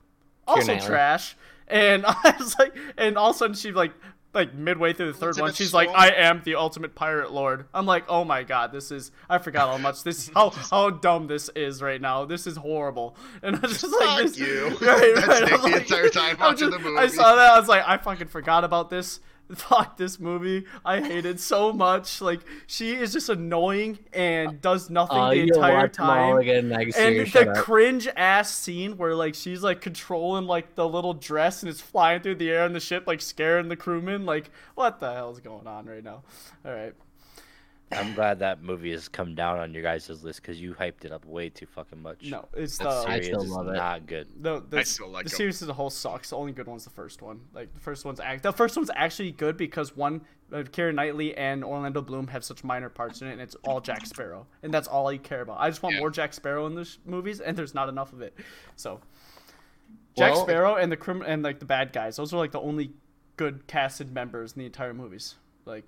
[0.47, 1.37] also trash.
[1.67, 3.93] And I was like, and all of a sudden she like.
[4.35, 7.87] Like midway through the third one, she's like, "I am the ultimate pirate lord." I'm
[7.87, 11.49] like, "Oh my god, this is." I forgot how much this, how how dumb this
[11.57, 12.27] is right now.
[12.27, 14.67] This is horrible, and I was just like, Fuck this, you.
[14.83, 15.43] Right, That's right.
[15.45, 16.99] Nick I'm the entire time I'm watching just- the movie.
[16.99, 17.53] I saw that.
[17.53, 19.21] I was like, I fucking forgot about this.
[19.55, 20.65] Fuck this movie.
[20.85, 22.21] I hate it so much.
[22.21, 26.41] Like she is just annoying and does nothing Oh, the entire watch them all time.
[26.97, 27.25] and year.
[27.25, 27.57] the up.
[27.65, 32.21] cringe ass scene where like she's like controlling like the little dress and it's flying
[32.21, 35.41] through the air on the ship like scaring the crewmen like what the hell is
[35.41, 36.23] going on right now
[36.67, 36.95] all right
[37.91, 41.13] I'm glad that movie has come down on your guys' list because you hyped it
[41.13, 42.25] up way too fucking much.
[42.25, 43.73] no it's the I series still is it.
[43.77, 44.29] not good.
[44.41, 45.37] the, the, I still like the 'em.
[45.37, 46.31] series as a whole sucks.
[46.31, 47.41] The only good one's the first one.
[47.55, 48.43] Like the first one's act.
[48.43, 50.21] The first one's actually good because one,
[50.53, 53.81] uh, Keira Knightley and Orlando Bloom have such minor parts in it, and it's all
[53.81, 55.59] Jack Sparrow, and that's all I care about.
[55.59, 56.01] I just want Yeah.
[56.01, 58.35] more Jack Sparrow in the sh- movies, and there's not enough of it.
[58.77, 59.01] So,
[60.17, 62.17] Jack Well- Sparrow and the crim and like the bad guys.
[62.17, 62.93] Those are like the only
[63.37, 65.37] good casted members in the entire movies.
[65.65, 65.85] Like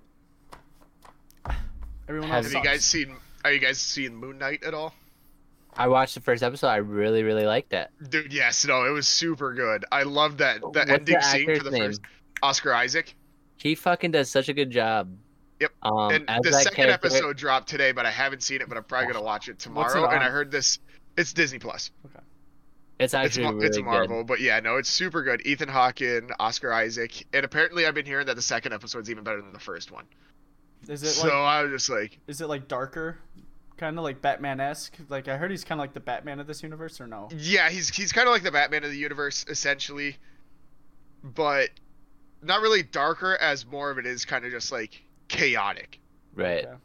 [2.11, 2.51] everyone else.
[2.51, 3.15] Have you guys seen?
[3.45, 4.93] Are you guys seeing Moon Knight at all?
[5.75, 6.67] I watched the first episode.
[6.67, 7.89] I really, really liked it.
[8.09, 9.85] Dude, yes, no, it was super good.
[9.91, 11.83] I love that the What's ending the scene for actor's the name?
[11.87, 12.01] first
[12.43, 13.15] Oscar Isaac.
[13.57, 15.09] He fucking does such a good job.
[15.61, 15.71] Yep.
[15.83, 18.67] Um, and the second character- episode dropped today, but I haven't seen it.
[18.67, 20.09] But I'm probably gonna watch it What's it tomorrow.
[20.09, 20.23] And?
[20.23, 20.79] I heard this.
[21.17, 21.91] It's Disney Plus.
[22.03, 22.13] It's
[22.99, 23.85] It's, actually Mar- really it's good.
[23.85, 25.41] Marvel, but yeah, no, it's super good.
[25.45, 26.01] Ethan Hawke,
[26.39, 29.59] Oscar Isaac, and apparently I've been hearing that the second episode's even better than the
[29.59, 30.05] first one.
[30.87, 33.17] Is it So like I was just like, is it like darker,
[33.77, 34.95] kind of like Batman esque?
[35.09, 37.29] Like I heard he's kind of like the Batman of this universe, or no?
[37.35, 40.17] yeah, he's he's kind of like the Batman of the universe essentially,
[41.23, 41.69] but
[42.41, 45.99] not really darker as more of it is kind of just like chaotic.
[46.33, 46.65] Right.
[46.65, 46.75] Okay.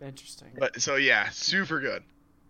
[0.00, 0.48] Interesting.
[0.58, 2.02] But so yeah, super good.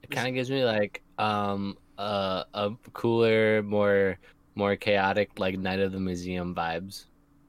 [0.02, 4.18] It kind of gives me like um uh, a cooler, more
[4.54, 7.04] more chaotic like Night of the Museum vibes.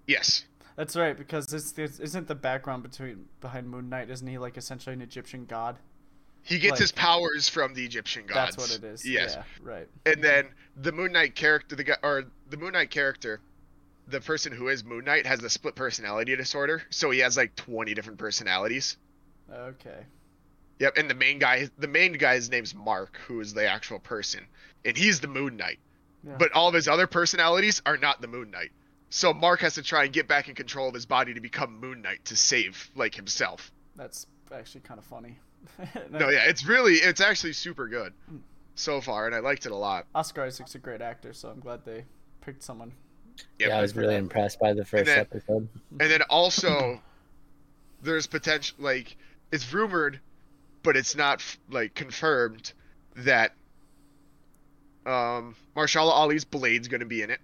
[0.08, 0.46] Yes.
[0.80, 4.56] That's right, because it's, it's isn't the background between behind Moon Knight, isn't he like
[4.56, 5.76] essentially an Egyptian god?
[6.42, 8.56] He gets Like- his powers from the Egyptian gods.
[8.56, 9.06] That's what it is.
[9.06, 9.36] Yes.
[9.36, 9.90] Yeah, right.
[10.06, 13.42] And then the Moon Knight character, the guy, or the Moon Knight character,
[14.08, 17.58] the person who is Moon Knight has a split personality disorder, so he has like
[17.58, 18.96] 20 different personalities.
[19.54, 20.06] Okay.
[20.80, 24.46] Yep, and the main guy, the main guy's name's Mark, who is the actual person,
[24.86, 25.80] and he's the Moon Knight.
[26.26, 26.38] Yeah.
[26.40, 28.72] But all of his other personalities are not the Moon Knight.
[29.10, 31.80] So Mark has to try and get back in control of his body to become
[31.80, 33.72] Moon Knight to save like himself.
[33.96, 35.38] That's actually kind of funny.
[36.10, 38.14] No, yeah, it's really, it's actually super good
[38.76, 40.06] so far, and I liked it a lot.
[40.16, 42.06] Oscar Isaac's a great actor, so I'm glad they
[42.42, 42.94] picked someone.
[43.60, 43.70] Yep.
[43.70, 45.68] Yeah, I was really impressed by the first then- episode.
[46.00, 47.02] And then also,
[48.04, 49.18] there's potential like
[49.52, 50.20] it's rumored,
[50.84, 52.72] but it's not like confirmed
[53.18, 53.54] that
[55.06, 57.40] um Mahershala Ali's Blade's gonna be in it.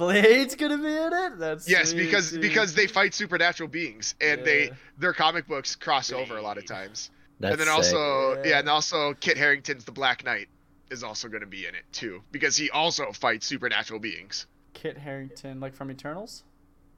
[0.00, 1.38] Blade's gonna be in it.
[1.38, 2.40] That's Yes, sweet, because dude.
[2.40, 6.66] because they fight supernatural beings and they their comic books cross over a lot of
[6.66, 7.10] times.
[7.38, 7.76] That's and then sick.
[7.76, 8.42] also yeah.
[8.50, 8.58] Yeah.
[8.60, 10.48] and also Kit Harington's the Black Knight
[10.90, 14.46] is also gonna be in it too because he also fights supernatural beings.
[14.72, 16.44] Kit Harrington, like from Eternals.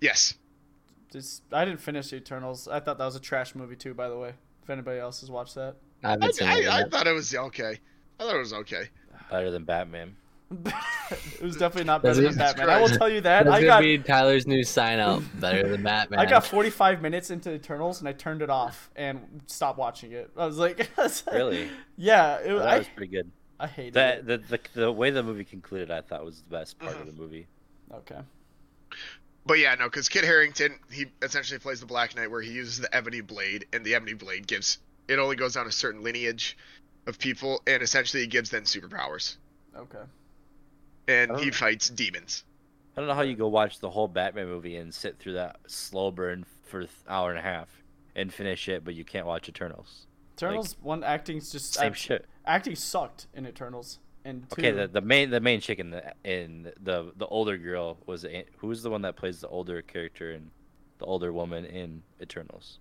[0.00, 0.34] Yes.
[1.12, 2.68] Just I didn't finish Eternals.
[2.68, 3.94] I thought that was a trash movie too.
[3.94, 5.76] By the way, if anybody else has watched that.
[6.04, 7.78] I I, haven't I, I thought it was okay.
[8.20, 8.88] I thought it was okay.
[9.30, 10.16] Better than Batman.
[11.12, 12.70] It was definitely not better it- than Batman.
[12.70, 13.44] I will tell you that.
[13.44, 15.22] That's I got be Tyler's new sign out.
[15.40, 16.20] Better than Batman.
[16.20, 20.30] I got 45 minutes into Eternals and I turned it off and stopped watching it.
[20.36, 20.88] I was like,
[21.32, 21.68] Really?
[21.96, 23.30] Yeah, it, was that I, was pretty good.
[23.60, 24.26] I hated That it.
[24.26, 27.12] the, the the way the movie concluded, I thought was the best part of the
[27.12, 27.22] mm-hmm.
[27.22, 27.46] movie.
[27.92, 28.20] Okay.
[29.44, 32.78] But yeah, no, because Kit Harington, he essentially plays the Black Knight, where he uses
[32.78, 34.78] the Ebony Blade, and the Ebony Blade gives
[35.08, 36.56] it only goes down a certain lineage
[37.06, 39.36] of people, and essentially it gives them superpowers,
[39.76, 40.02] Okay.
[41.12, 42.44] And he fights demons.
[42.96, 45.56] I don't know how you go watch the whole Batman movie and sit through that
[45.66, 47.68] slow burn for an hour and a half
[48.14, 50.06] and finish it, but you can't watch Eternals.
[50.36, 52.26] Eternals one acting's just Same act- shit.
[52.46, 53.98] Acting sucked in Eternals.
[54.24, 57.56] And two, Okay, the, the main the main chick in the in the the older
[57.58, 60.50] girl was the, who's the one that plays the older character and
[60.98, 62.78] the older woman in Eternals.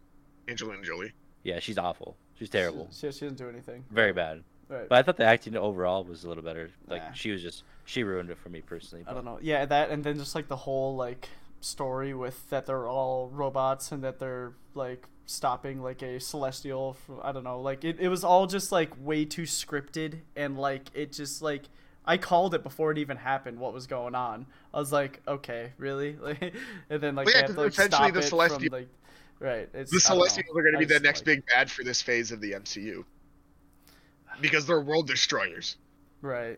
[0.48, 1.14] Angelina Jolie.
[1.44, 2.16] Yeah, she's awful.
[2.38, 2.90] She's terrible.
[2.92, 3.84] She, she doesn't do anything.
[3.90, 4.44] Very bad.
[4.70, 4.88] Right.
[4.88, 6.70] But I thought the acting overall was a little better.
[6.88, 7.12] Like Nah.
[7.14, 9.04] she was just she ruined it for me personally.
[9.04, 9.12] But.
[9.12, 9.38] I don't know.
[9.42, 11.28] Yeah, that and then just like the whole like
[11.60, 17.20] story with that they're all robots and that they're like stopping like a celestial from,
[17.22, 17.60] I don't know.
[17.60, 21.64] Like it, it was all just like way too scripted and like it just like
[22.06, 24.46] I called it before it even happened what was going on.
[24.74, 26.16] I was like, okay, really?
[26.22, 26.54] Like
[26.90, 28.60] and then like Well, they yeah, have 'cause to like, essentially stop the it Celestial-
[28.70, 28.90] from like
[29.40, 29.70] right.
[29.74, 30.22] It's The I know.
[30.22, 32.54] Celestials are going to be the next like- big bad for this phase of the
[32.54, 33.04] MCU,
[34.40, 35.76] because they're world destroyers.
[36.22, 36.58] Right.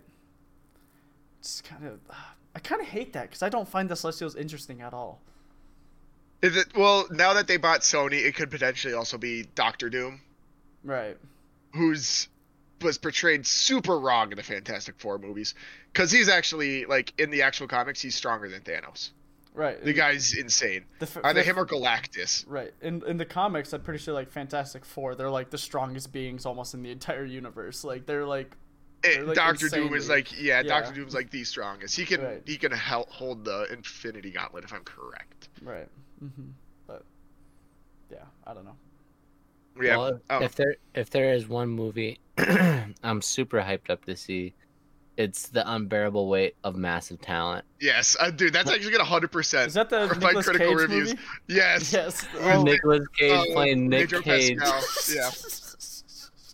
[1.44, 2.00] Just kind of,
[2.56, 5.22] I kind of hate that because I don't find the Celestials interesting at all.
[6.42, 10.22] Is it well now that they bought Sony, it could potentially also be Doctor Doom,
[10.84, 11.18] Right.
[11.74, 12.28] who's
[12.82, 15.54] was portrayed super wrong in the Fantastic Four movies,
[15.94, 19.12] because he's actually like in the actual comics, he's stronger than Thanos.
[19.54, 19.82] Right.
[19.84, 20.84] The guy's insane.
[21.00, 22.44] the Either the- him or Galactus.
[22.48, 22.74] Right.
[22.82, 26.46] In in the comics, I'm pretty sure like Fantastic Four, they're like the strongest beings
[26.46, 27.84] almost in the entire universe.
[27.86, 28.56] Like they're like
[29.24, 30.64] like, Doctor Doom is like yeah, yeah.
[30.64, 31.96] Doctor Doom's like the strongest.
[31.96, 32.42] He can Right.
[32.46, 35.50] he can help hold the Infinity Gauntlet if I'm correct.
[35.62, 35.88] right.
[36.24, 36.44] Mm-hmm.
[36.88, 37.04] But
[38.12, 38.76] yeah, I don't know.
[39.82, 39.98] Yeah.
[39.98, 44.54] Well, oh, if there if there is one movie I'm super hyped up to see,
[45.18, 47.66] it's the unbearable weight of massive talent.
[47.82, 49.68] yes, uh, dude, that's actually gonna hundred percent.
[49.68, 51.10] Is that the for Nicolas critical Cage reviews.
[51.10, 51.20] movie?
[51.48, 51.92] Yes.
[51.94, 52.26] Yes.
[52.34, 54.58] With Oh, Nick- Nicolas Cage uh, playing Nick Pedro Cage.
[55.14, 55.30] Yeah.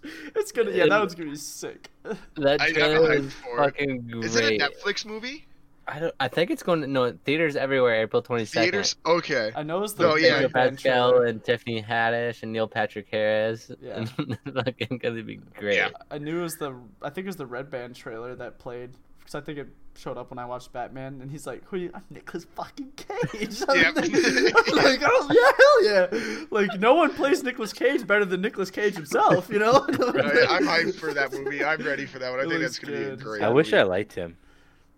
[0.35, 1.89] it's gonna yeah, that one's gonna be sick.
[2.35, 4.23] That I- trailer is fucking great.
[4.25, 5.45] Is it a Netflix movie?
[5.87, 6.13] I don't.
[6.19, 7.95] I think it's going to no theaters everywhere.
[8.01, 8.71] April twenty second.
[8.71, 8.95] Theaters?
[9.07, 9.51] Okay.
[9.55, 10.35] I know it's the No, yeah.
[10.41, 11.25] Pedro Pascal trailer.
[11.25, 13.71] and Tiffany Haddish and Neil Patrick Harris.
[13.81, 14.05] Yeah.
[14.53, 15.77] Fucking gonna be great.
[15.77, 15.89] Yeah.
[16.11, 18.91] I knew it was the I think it was the Red Band trailer that played
[19.17, 19.67] because I think it
[19.99, 21.75] showed up when I watched Batman and he's like, "Who?
[21.75, 21.91] Are you?
[21.93, 23.95] I'm Nicolas fucking Cage." I'm Yep.
[23.95, 28.41] like, I'm like, "Oh yeah, hell yeah!" Like no one plays Nicolas Cage better than
[28.41, 29.85] Nicolas Cage himself, you know.
[29.99, 31.63] Right, I'm hyped for that movie.
[31.63, 32.39] I'm ready for that one.
[32.39, 33.17] I It think looks that's gonna good.
[33.19, 33.41] be great.
[33.43, 34.37] I wish I liked him.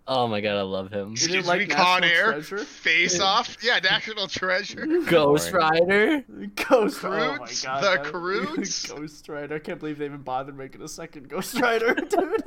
[0.08, 1.12] Oh my god, I love him.
[1.14, 2.58] Excuse didn't like me, Con Air, Treasure?
[2.60, 4.86] Face Off, yeah, National Treasure.
[5.06, 6.24] Ghost Rider.
[6.56, 7.64] Ghost oh Croods?
[7.64, 8.86] god, The that- Croods?
[8.88, 9.56] Ghost Rider.
[9.56, 12.44] I can't believe they even bothered making a second Ghost Rider, dude.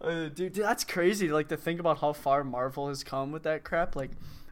[0.00, 1.28] Uh, dude, that's crazy.
[1.28, 3.96] Like to think about how far Marvel has come with that crap.
[3.96, 4.10] Like,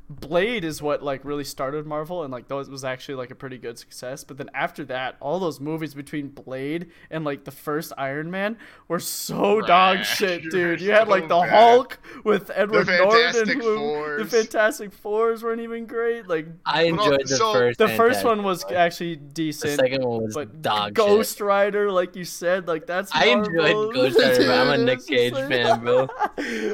[0.08, 3.58] Blade is what like really started Marvel, and like those was actually like a pretty
[3.58, 4.22] good success.
[4.22, 8.56] But then after that, all those movies between Blade and like the first Iron Man
[8.86, 10.80] were so dog shit, dude.
[10.80, 11.50] You So had like the bad.
[11.50, 16.28] Hulk with Edward Fantastic Norton, who the Fantastic Fours weren't even great.
[16.28, 17.78] Like I enjoyed the so- first.
[17.78, 18.76] the first one was Four.
[18.76, 19.72] actually The decent.
[19.80, 21.46] second one was but dog Ghost shit.
[21.46, 25.34] Rider, like you said, like that's I enjoyed Ghost Rider, but I'm a Nick Cage
[25.34, 26.08] fan, bro.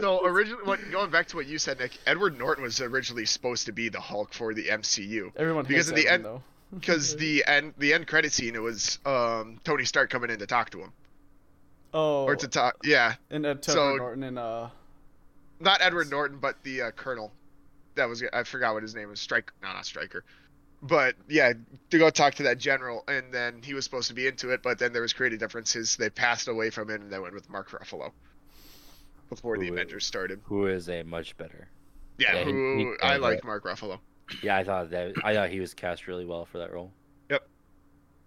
[0.01, 3.67] So originally, what, going back to what you said, Nick, Edward Norton was originally supposed
[3.67, 6.43] to be the Hulk for the MCU Everyone Because hates at the end-
[6.75, 10.47] because the end the end credit scene it was um, Tony Stark coming in to
[10.47, 10.93] talk to him
[11.95, 14.69] Oh, or to talk, yeah, and uh, Edward so- Norton and uh,
[15.61, 17.31] not Edward Norton, but the uh, Colonel.
[17.97, 19.21] That was I forgot what his name was.
[19.21, 20.25] Strike, no, not Striker.
[20.83, 21.53] But yeah,
[21.91, 24.63] to go talk to that general, and then he was supposed to be into it,
[24.63, 25.97] but then there was creative differences.
[25.97, 28.11] They passed away from it, and they went with Mark Ruffalo
[29.29, 30.41] before the Avengers started.
[30.45, 31.69] Who is a much better?
[32.23, 33.45] Yeah, Yeah, he- who he I killed like.
[33.45, 33.99] Mark Ruffalo.
[34.43, 36.93] Yeah, I thought that I thought he was cast really well for that role.
[37.31, 37.47] Yep.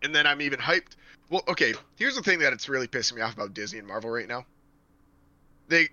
[0.03, 0.95] And then I'm even hyped.
[1.29, 4.11] Well, okay, here's the thing that it's really pissing me off about Disney and Marvel
[4.11, 4.45] right now.
[5.67, 5.89] They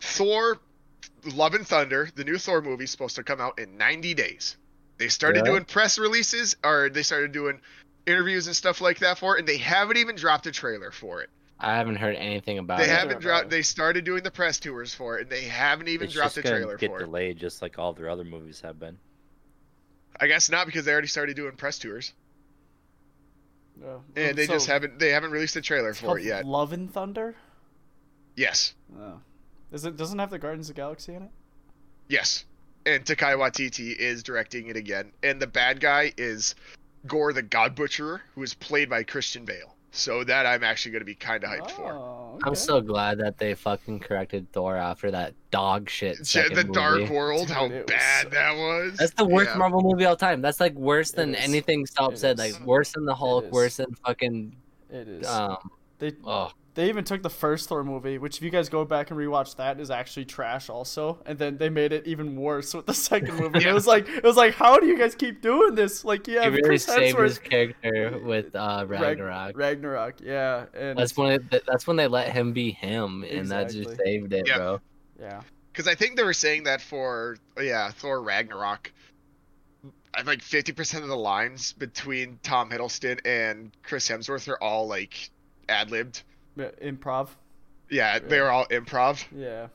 [0.00, 0.58] Thor
[1.34, 4.56] Love and Thunder, the new Thor movie is supposed to come out in 90 days.
[4.98, 5.52] They started Yeah.
[5.52, 7.60] doing press releases or they started doing
[8.06, 11.22] interviews and stuff like that for it and they haven't even dropped a trailer for
[11.22, 11.30] it.
[11.60, 12.86] I haven't heard anything about They it.
[12.86, 16.06] They haven't dropped they started doing the press tours for it and they haven't even
[16.06, 17.04] it's dropped just a gonna trailer get for it.
[17.04, 18.98] delayed, just like all their other movies have been.
[20.20, 22.12] I guess not because they already started doing press tours
[23.84, 26.44] uh, and they so just haven't they haven't released a trailer for it yet.
[26.44, 27.34] Love and Thunder.
[28.34, 28.74] Yes.
[28.98, 29.20] Oh.
[29.72, 31.30] Is it doesn't have the Guardians of the Galaxy in it?
[32.08, 32.44] Yes.
[32.86, 35.12] And Taika Waititi is directing it again.
[35.22, 36.54] And the bad guy is
[37.06, 39.74] Gorr the God Butcherer, who is played by Christian Bale.
[39.90, 41.92] So that I'm actually going to be kind of hyped for.
[41.92, 46.18] Oh, I'm so glad that they fucking corrected Thor after that dog shit.
[46.18, 47.08] Ja- second the Dark.
[47.08, 48.96] World, how Dude, it was bad so- that was.
[48.98, 49.56] That's the worst Yeah.
[49.58, 50.42] Marvel movie all time.
[50.42, 52.38] That's like worse than anything Stop It said.
[52.38, 52.52] is.
[52.58, 54.54] Like worse than the Hulk, worse than fucking
[54.90, 55.26] It is.
[55.26, 55.56] um.
[55.98, 59.10] they Oh, they even took the first Thor movie, which if you guys go back
[59.10, 62.86] and rewatch that is actually trash also, and then they made it even worse with
[62.86, 63.58] the second movie.
[63.64, 63.70] Yeah.
[63.70, 66.04] It was like it was like how do you guys keep doing this?
[66.04, 69.56] Like yeah, he really Chris saved Hemsworth- his character with uh, Rag- Ragnarok.
[69.58, 73.70] Ragnarok, yeah, and That's when it, that's when they let him be him, and that
[73.72, 74.56] just saved it, Yeah.
[74.58, 74.80] bro.
[75.20, 75.40] yeah,
[75.72, 78.92] Because I think they were saying that for, yeah, Thor Ragnarok.
[80.14, 85.30] I think 50% of the lines between Tom Hiddleston and Chris Hemsworth are all like
[85.68, 86.22] ad libbed.
[86.58, 87.28] Yeah, improv,
[87.90, 89.24] Yeah, they were all improv.
[89.34, 89.68] yeah,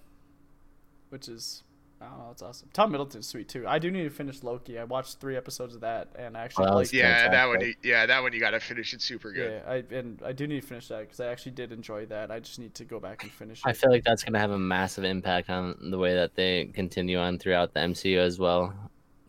[1.10, 1.64] which is.
[2.02, 2.68] I don't know, it's awesome.
[2.74, 3.66] Tom Hiddleston's sweet too.
[3.66, 4.78] I do need to finish Loki.
[4.78, 6.80] I watched three episodes of that, and I actually Oh, like.
[6.80, 7.60] was Yeah, that one.
[7.60, 7.86] Fantastic.
[7.86, 9.62] you- Yeah, that one you gotta finish it super good.
[9.66, 12.30] Yeah, I and I do need to finish that because I actually did enjoy that.
[12.30, 13.66] I just need to go back and finish it.
[13.66, 17.18] I feel like that's gonna have a massive impact on the way that they continue
[17.20, 18.74] on throughout the MCU as well.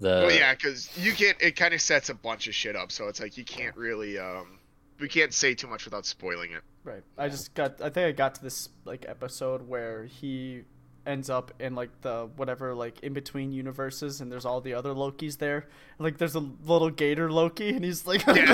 [0.00, 1.40] The Well, yeah, because you can't.
[1.40, 4.18] It kind of sets a bunch of shit up, so it's like you can't really.
[4.18, 4.58] um
[4.98, 6.62] We can't say too much without spoiling it.
[6.84, 7.02] Right.
[7.18, 7.80] I just got.
[7.80, 10.62] I think I got to this like episode where he
[11.06, 14.94] ends up in like the whatever like in between universes, and there's all the other
[14.94, 15.68] Lokis there.
[15.98, 18.34] Like there's a little gator Loki, and he's like, Yeah.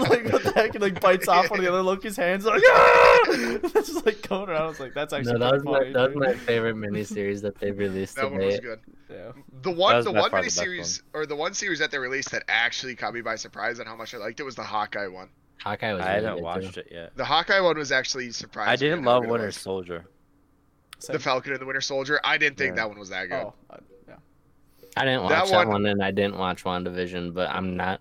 [0.00, 2.62] like what the heck, and like bites off one of the other Loki's hands, like
[2.66, 3.20] ah!
[3.30, 4.62] It's just like going around.
[4.62, 5.92] I was like, that's actually No, that was pretty my funny.
[5.92, 8.80] that was my favorite miniseries that they've released That to one was good.
[9.10, 9.32] Yeah.
[9.62, 12.30] The one, the one far the best miniseries, or the one series that they released
[12.32, 15.08] that actually caught me by surprise on how much I liked it was the Hawkeye
[15.08, 15.28] one.
[15.62, 16.02] Hawkeye was.
[16.02, 16.80] I really haven't watched too.
[16.80, 17.16] it yet.
[17.16, 18.72] The Hawkeye one was actually surprising.
[18.72, 19.56] I didn't love good it Winter was.
[19.56, 20.06] Soldier.
[21.06, 22.20] The Falcon and the Winter Soldier.
[22.24, 22.82] I didn't think Yeah.
[22.82, 23.34] that one was that good.
[23.42, 23.76] Oh, uh,
[24.08, 24.14] yeah.
[24.96, 28.00] I didn't watch that one- one, and I didn't watch WandaVision, but I'm not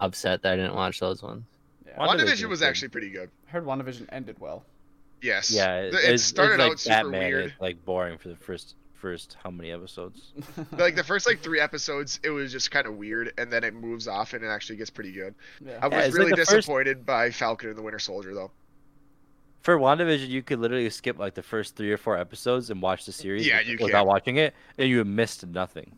[0.00, 1.44] upset that I didn't watch those ones.
[1.86, 1.98] yeah.
[1.98, 3.30] Wanda- WandaVision WandaVision was was actually pretty good.
[3.48, 4.64] I heard WandaVision ended well.
[5.20, 5.50] Yes.
[5.50, 7.20] Yeah, it, it, it's- started it's like out super Batman.
[7.28, 7.44] weird.
[7.46, 10.32] It's like boring for the first first how many episodes?
[10.76, 13.72] Like the first like three episodes, it was just kind of weird, and then it
[13.74, 15.34] moves off and it actually gets pretty good.
[15.64, 15.78] Yeah.
[15.80, 18.50] I was Yeah, it's like really first- disappointed by Falcon and the Winter Soldier though.
[19.68, 23.04] For WandaVision, you could literally skip like the first three or four episodes and watch
[23.04, 24.06] the series Yeah, you without can.
[24.06, 25.92] watching it, and you have missed nothing.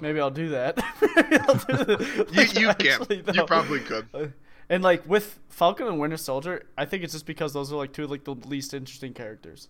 [0.00, 0.78] Maybe I'll do that.
[1.02, 2.26] Maybe I'll do that.
[2.30, 3.02] You Like, you can.
[3.02, 4.08] actually, You probably could.
[4.14, 4.26] Uh,
[4.70, 7.92] And like with Falcon and Winter Soldier, I think it's just because those are like
[7.92, 9.68] two of like the least interesting characters.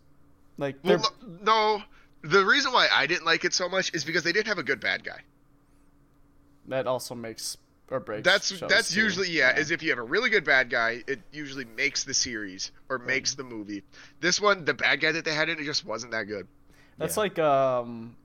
[0.57, 1.83] Like they're Well, no,
[2.23, 4.63] the reason why I didn't like it so much is because they didn't have a
[4.63, 5.23] good bad guy.
[6.69, 7.57] that also makes
[7.91, 8.25] or breaks.
[8.25, 9.01] That's that's too.
[9.01, 12.15] usually yeah, Is if you have a really good bad guy, it usually makes the
[12.15, 13.83] series or makes the movie.
[14.21, 16.47] This one, the bad guy that they had in it just wasn't that good.
[16.99, 17.21] That's Yeah.
[17.21, 18.17] like um,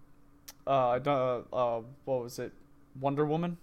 [0.67, 2.53] uh, I don't- uh, what was it?
[2.99, 3.57] Wonder Woman.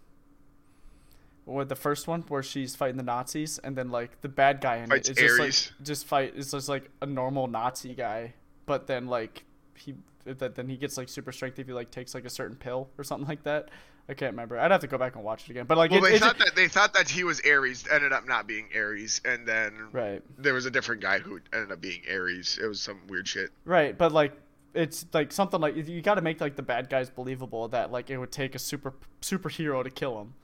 [1.45, 4.77] With the first one, where she's fighting the Nazis, and then like the bad guy
[4.77, 6.35] in Fights it is just like just fight.
[6.37, 8.35] It's just like a normal Nazi guy,
[8.65, 9.43] but then like
[9.77, 12.55] he that then he gets like super strength if he like takes like a certain
[12.57, 13.71] pill or something like that.
[14.09, 14.59] I can't remember.
[14.59, 15.67] I'd have to go back and watch it again.
[15.67, 18.27] But like, Well, it, they thought that they thought that he was Ares, ended up
[18.27, 22.03] not being Ares, and then right, there was a different guy who ended up being
[22.11, 22.59] Ares.
[22.63, 23.51] It was some weird shit.
[23.65, 23.97] right.
[23.97, 24.33] But like,
[24.75, 28.11] it's like something like you got to make like the bad guys believable that like
[28.11, 30.35] it would take a super superhero to kill him,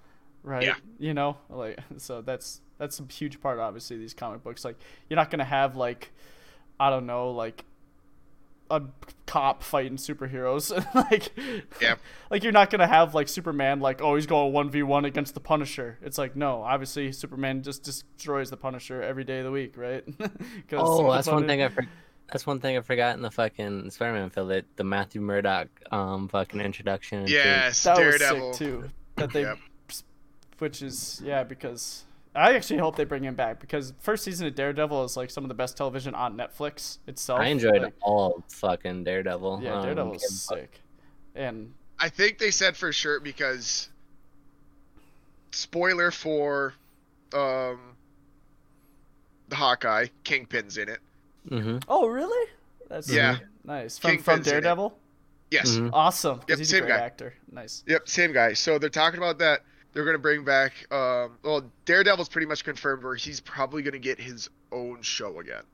[0.43, 0.63] right?
[0.65, 0.75] Yeah.
[0.99, 4.65] You know, like so that's that's a huge part obviously of these comic books.
[4.65, 4.77] Like
[5.09, 6.13] you're not gonna have like
[6.79, 7.65] I don't know like
[8.71, 8.83] a
[9.27, 11.31] cop fighting superheroes like
[11.81, 11.95] Yeah.
[12.31, 15.99] like you're not gonna have like superman like oh he's going 1v1 against the punisher
[16.03, 20.05] it's like no obviously superman just destroys the punisher every day of the week right?
[20.73, 21.87] Oh, the that's one thing I for-
[22.31, 24.49] that's one thing I forgot in the fucking Spider-Man film.
[24.49, 27.21] That the Matthew Murdock um fucking introduction.
[27.21, 28.49] into- Yes, that Daredevil.
[28.49, 29.59] was sick too that they Yep.
[30.59, 32.05] which is yeah because
[32.35, 35.45] i actually hope they bring him back because first season of daredevil is like some
[35.45, 39.61] of the best television on netflix itself I enjoyed like, all fucking Daredevil.
[39.63, 40.81] yeah Um, daredevil is sick
[41.35, 43.89] and I think they said for sure because
[45.51, 46.75] spoiler for
[47.33, 47.79] um
[49.49, 51.01] the Hawkeye, Kingpin's in it.
[51.49, 51.83] Mhm.
[51.89, 52.51] oh really
[52.89, 53.39] that's Yeah.
[53.65, 54.99] nice from, from Kingpin's in daredevil
[55.51, 55.71] Yes.
[55.71, 55.91] Mhm.
[55.95, 57.01] awesome 'cause Yep, he's a same great guy.
[57.01, 58.53] actor nice Yep, same guy.
[58.53, 59.63] So they're talking about that.
[59.99, 60.75] They're gonna bring back.
[60.93, 65.65] Um, well, Daredevil's pretty much confirmed where he's probably gonna get his own show again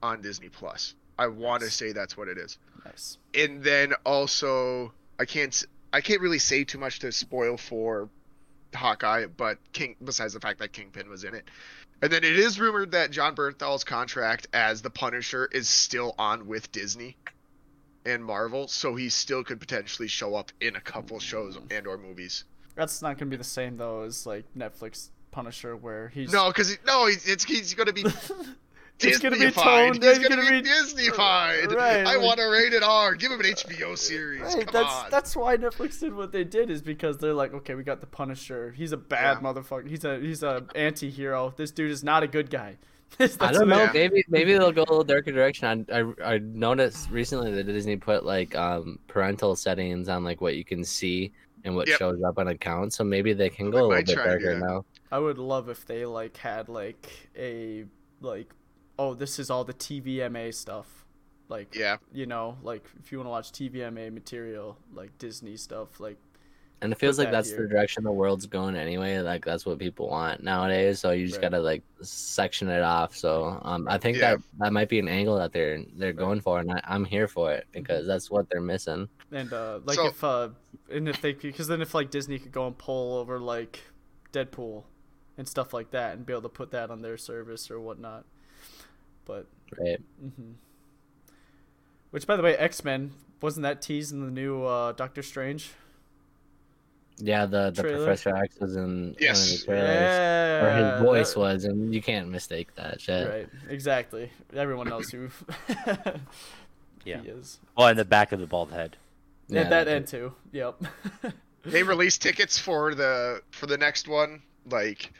[0.00, 0.94] on Disney Plus.
[1.18, 1.74] I want to Nice.
[1.74, 2.58] say that's what it is.
[2.84, 5.64] nice And then also, I can't.
[5.92, 8.08] I can't really say too much to spoil for
[8.72, 9.96] Hawkeye, but King.
[10.04, 11.48] Besides the fact that Kingpin was in it,
[12.00, 16.46] and then it is rumored that Jon Bernthal's contract as the Punisher is still on
[16.46, 17.16] with Disney
[18.06, 21.98] and Marvel, so he still could potentially show up in a couple shows and or
[21.98, 22.44] movies.
[22.74, 26.76] That's not gonna be the same though as like netflix punisher where he's No, because
[26.86, 28.04] no, he's, it's he's gonna be
[29.04, 29.94] It's gonna be Disney-fied.
[29.94, 31.72] toned, He's it's gonna, gonna be be- Disney-fied.
[31.72, 33.14] Right, I like- want a rated R.
[33.16, 34.42] Give him an HBO series.
[34.42, 35.10] Right, Come that's on.
[35.10, 38.06] that's why Netflix did what they did is because they're like, okay, we got the
[38.06, 38.70] Punisher.
[38.70, 39.48] He's a bad Yeah.
[39.52, 39.88] motherfucker.
[39.88, 41.52] He's a he's a anti-hero.
[41.56, 42.76] This dude is not a good guy.
[43.40, 43.82] I don't know.
[43.84, 43.90] Yeah.
[43.92, 45.84] Maybe maybe they'll go a little darker direction.
[45.90, 50.54] I, I I noticed recently that Disney put like um parental settings on like what
[50.54, 51.32] you can see
[51.64, 51.98] and what Yep.
[51.98, 52.96] shows up on accounts.
[52.96, 54.66] So maybe they can They go a little bit try to do darker that.
[54.66, 54.84] now.
[55.10, 57.84] I would love if they like had like a
[58.20, 58.52] like,
[58.98, 61.04] oh, this is all the TVMA stuff.
[61.48, 61.98] Like, Yeah.
[62.12, 66.16] you know, like if you want to watch TVMA material, like Disney stuff, like
[66.80, 67.62] And it feels like that that's here.
[67.62, 69.18] the direction the world's going anyway.
[69.18, 70.98] Like that's what people want nowadays.
[71.00, 71.50] So you just Right.
[71.50, 73.14] gotta like section it off.
[73.14, 74.36] So um, I think Yeah.
[74.36, 77.28] that that might be an angle that they're they're going for, and I, I'm here
[77.28, 79.08] for it because that's what they're missing.
[79.32, 80.48] And uh, like So- if uh,
[80.90, 83.80] and if they because then if like Disney could go and pull over like
[84.32, 84.84] Deadpool
[85.38, 88.24] and stuff like that and be able to put that on their service or whatnot.
[89.24, 89.46] But
[89.78, 90.00] Right.
[90.20, 90.52] hmm
[92.10, 95.70] which by the way, X Men wasn't that teased in the new uh, Doctor Strange?
[97.16, 98.04] Yeah, the the Trailer?
[98.04, 99.60] Professor X was in one of Yes.
[99.60, 103.28] the trailers, Yeah, or his voice that- was, and you can't mistake that shit.
[103.28, 104.30] Right, exactly.
[104.54, 105.30] Everyone knows who.
[107.04, 107.20] Yeah.
[107.20, 107.58] he is.
[107.76, 108.96] Oh, and the back of the bald head.
[109.52, 110.32] Yeah, Yeah, that that end too.
[110.52, 110.82] Yep.
[111.64, 115.12] they released tickets for the for the next one like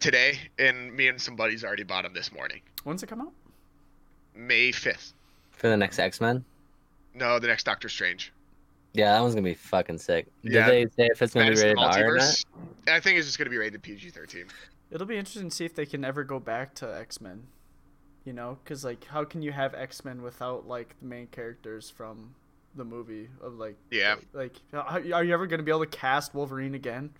[0.00, 2.60] today, and me and some buddies already bought them this morning.
[2.84, 3.32] When's it come out?
[4.34, 5.14] May fifth.
[5.52, 6.44] For the next X Men.
[7.14, 8.32] No, the next Doctor Strange.
[8.92, 10.26] Yeah, that one's gonna be fucking sick.
[10.42, 10.68] Did Yeah.
[10.68, 12.44] they say if it's gonna Madness be rated R or not?
[12.86, 14.46] I think it's just gonna be rated PG thirteen.
[14.90, 17.46] It'll be interesting to see if they can ever go back to X Men.
[18.24, 21.90] You know, because like, how can you have X Men without like the main characters
[21.90, 22.34] from
[22.76, 24.16] the movie of like Yeah.
[24.32, 27.10] like are you ever gonna be able to cast Wolverine again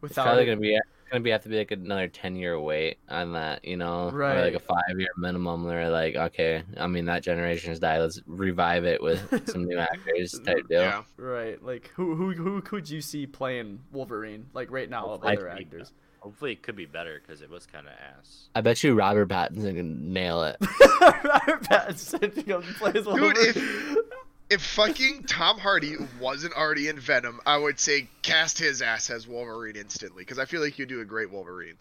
[0.00, 2.60] Without It's probably gonna be it's gonna be have to be like another ten year
[2.60, 5.66] wait on that, you know, or like a five year minimum.
[5.66, 7.98] Or like, okay, I mean that generation has died.
[8.00, 10.82] Let's revive it with some new actors type deal.
[10.82, 11.02] Yeah.
[11.16, 11.60] right?
[11.64, 15.48] Like who who who could you see playing Wolverine like right now of Hopefully other
[15.48, 15.92] it could be actors?
[16.20, 18.50] Hopefully, it could be better because it was kind of ass.
[18.54, 20.56] I bet you Robert Pattinson can nail it.
[21.00, 23.34] Robert Pattinson comes and plays Dude, Wolverine.
[23.36, 24.08] if
[24.50, 29.26] if fucking Tom Hardy wasn't already in Venom, I would say cast his ass as
[29.26, 31.76] Wolverine instantly because I feel like you do a great Wolverine.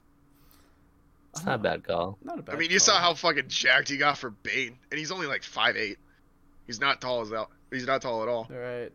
[1.31, 2.17] It's not a bad call.
[2.23, 4.97] Not a bad I mean, you saw how fucking jacked he got for Bane, and
[4.97, 5.97] he's only like five eight.
[6.65, 7.47] He's not tall as that.
[7.71, 8.47] He's not tall at all.
[8.51, 8.91] All right.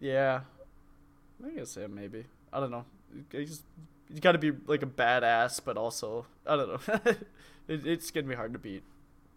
[0.00, 0.40] Yeah.
[1.44, 2.24] I guess yeah, maybe.
[2.52, 2.84] I don't know.
[3.32, 3.62] He's
[4.08, 7.00] he's got to be like a badass, but also I don't know.
[7.68, 8.82] it, it's gonna be hard to beat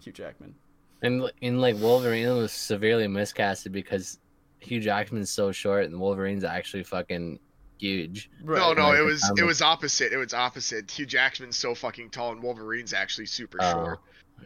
[0.01, 0.55] Hugh Jackman.
[1.01, 4.19] And in like Wolverine was severely miscasted because
[4.59, 7.39] Hugh Jackman's so short and Wolverine's actually fucking
[7.79, 8.29] huge.
[8.43, 10.11] No, no, Like it the was um, it was opposite.
[10.11, 10.89] It was opposite.
[10.89, 13.99] Hugh Jackman's so fucking tall, and Wolverine's actually super Oh, short.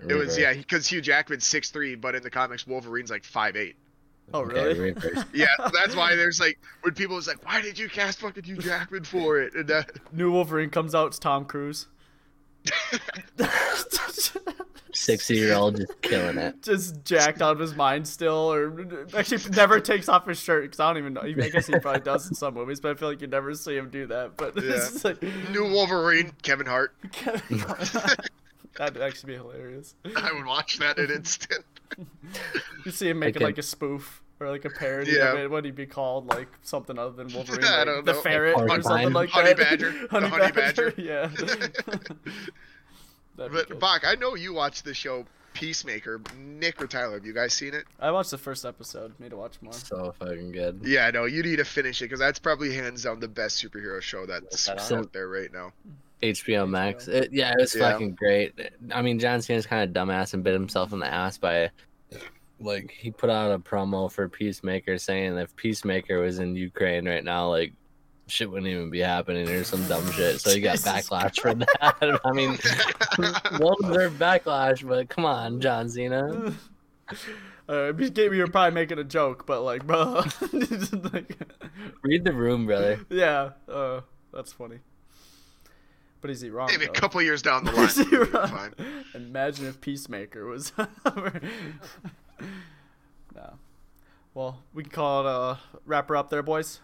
[0.07, 3.55] It was yeah, because Hugh Jackman's six three, but in the comics, Wolverine's like five
[3.55, 3.75] eight.
[4.33, 4.79] Oh Okay, really?
[4.91, 5.23] reverse.
[5.33, 8.57] Yeah, that's why there's like when people was like, why did you cast fucking Hugh
[8.57, 9.53] Jackman for it?
[9.55, 11.07] And that, New Wolverine comes out.
[11.07, 11.87] It's Tom Cruise.
[14.93, 16.61] Sixty year old just killing it.
[16.63, 20.79] Just jacked out of his mind still, or actually never takes off his shirt because
[20.79, 21.21] I don't even know.
[21.21, 23.75] I guess he probably does in some movies, but I feel like you never see
[23.77, 24.35] him do that.
[24.37, 24.71] But Yeah.
[24.73, 25.21] it's just like
[25.51, 26.93] new Wolverine, Kevin Hart.
[28.77, 29.95] that'd actually be hilarious.
[30.15, 31.63] I would watch that in instant.
[32.85, 35.33] You see him making could- like a spoof or like a parody Yeah.
[35.33, 35.51] of it.
[35.51, 36.27] What'd he be called?
[36.27, 37.63] Like something other than Wolverine?
[37.63, 38.21] I like don't the know.
[38.21, 39.57] ferret or something like Honey that.
[39.57, 39.91] badger.
[39.91, 40.91] The honey, honey badger.
[40.91, 41.01] badger.
[41.01, 41.29] Yeah.
[43.41, 43.79] That'd But good.
[43.79, 46.21] Bach, I know you watched the show Peacemaker.
[46.37, 47.83] Nick or Tyler, have you guys seen it?
[47.99, 49.13] I watched the first episode.
[49.19, 49.73] Need to watch more.
[49.73, 50.79] So fucking good.
[50.83, 51.25] Yeah, I know.
[51.25, 54.67] You need to finish it because that's probably hands down the best superhero show that's
[54.69, 54.99] What's that on?
[54.99, 55.73] out there right now.
[56.23, 57.07] HBO Max.
[57.07, 57.91] It, yeah, it was Yeah.
[57.91, 58.53] fucking great.
[58.93, 61.71] I mean, John Cena's kind of dumbass and bit himself in the ass by,
[62.59, 67.23] like, he put out a promo for Peacemaker saying if Peacemaker was in Ukraine right
[67.23, 67.73] now, like,
[68.31, 70.39] shit wouldn't even be happening or some dumb shit.
[70.39, 72.19] So you got Jesus backlash for that.
[72.25, 72.57] I mean,
[73.59, 76.53] well deserved backlash, but come on, John Cena.
[77.67, 80.23] Uh, maybe you're probably making a joke, but like, bro,
[81.13, 81.37] like,
[82.03, 83.05] Read the room, brother.
[83.09, 84.01] yeah, uh,
[84.33, 84.79] that's funny.
[86.21, 86.69] But is he wrong?
[86.71, 87.85] Maybe a couple years down the line.
[87.85, 88.47] Is he it'll be wrong?
[88.47, 88.73] fine.
[89.15, 90.71] Imagine if Peacemaker was.
[93.35, 93.53] no.
[94.33, 96.79] Well, we can call it a wrapper up there, boys.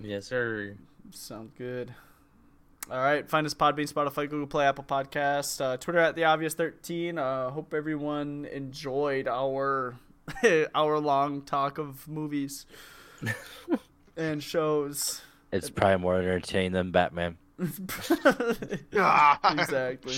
[0.00, 0.76] Yes, sir.
[1.10, 1.94] Sound good.
[2.90, 6.54] All right, find us Podbean, Spotify, Google Play, Apple Podcast, uh, Twitter at the obvious
[6.54, 7.18] thirteen.
[7.18, 9.96] Uh, hope everyone enjoyed our
[10.74, 12.66] hour long talk of movies
[14.16, 15.22] and shows.
[15.52, 17.36] It's probably more entertaining than Batman.
[19.52, 20.14] exactly.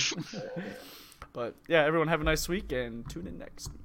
[1.32, 3.81] but yeah, everyone have a nice week and tune in next week.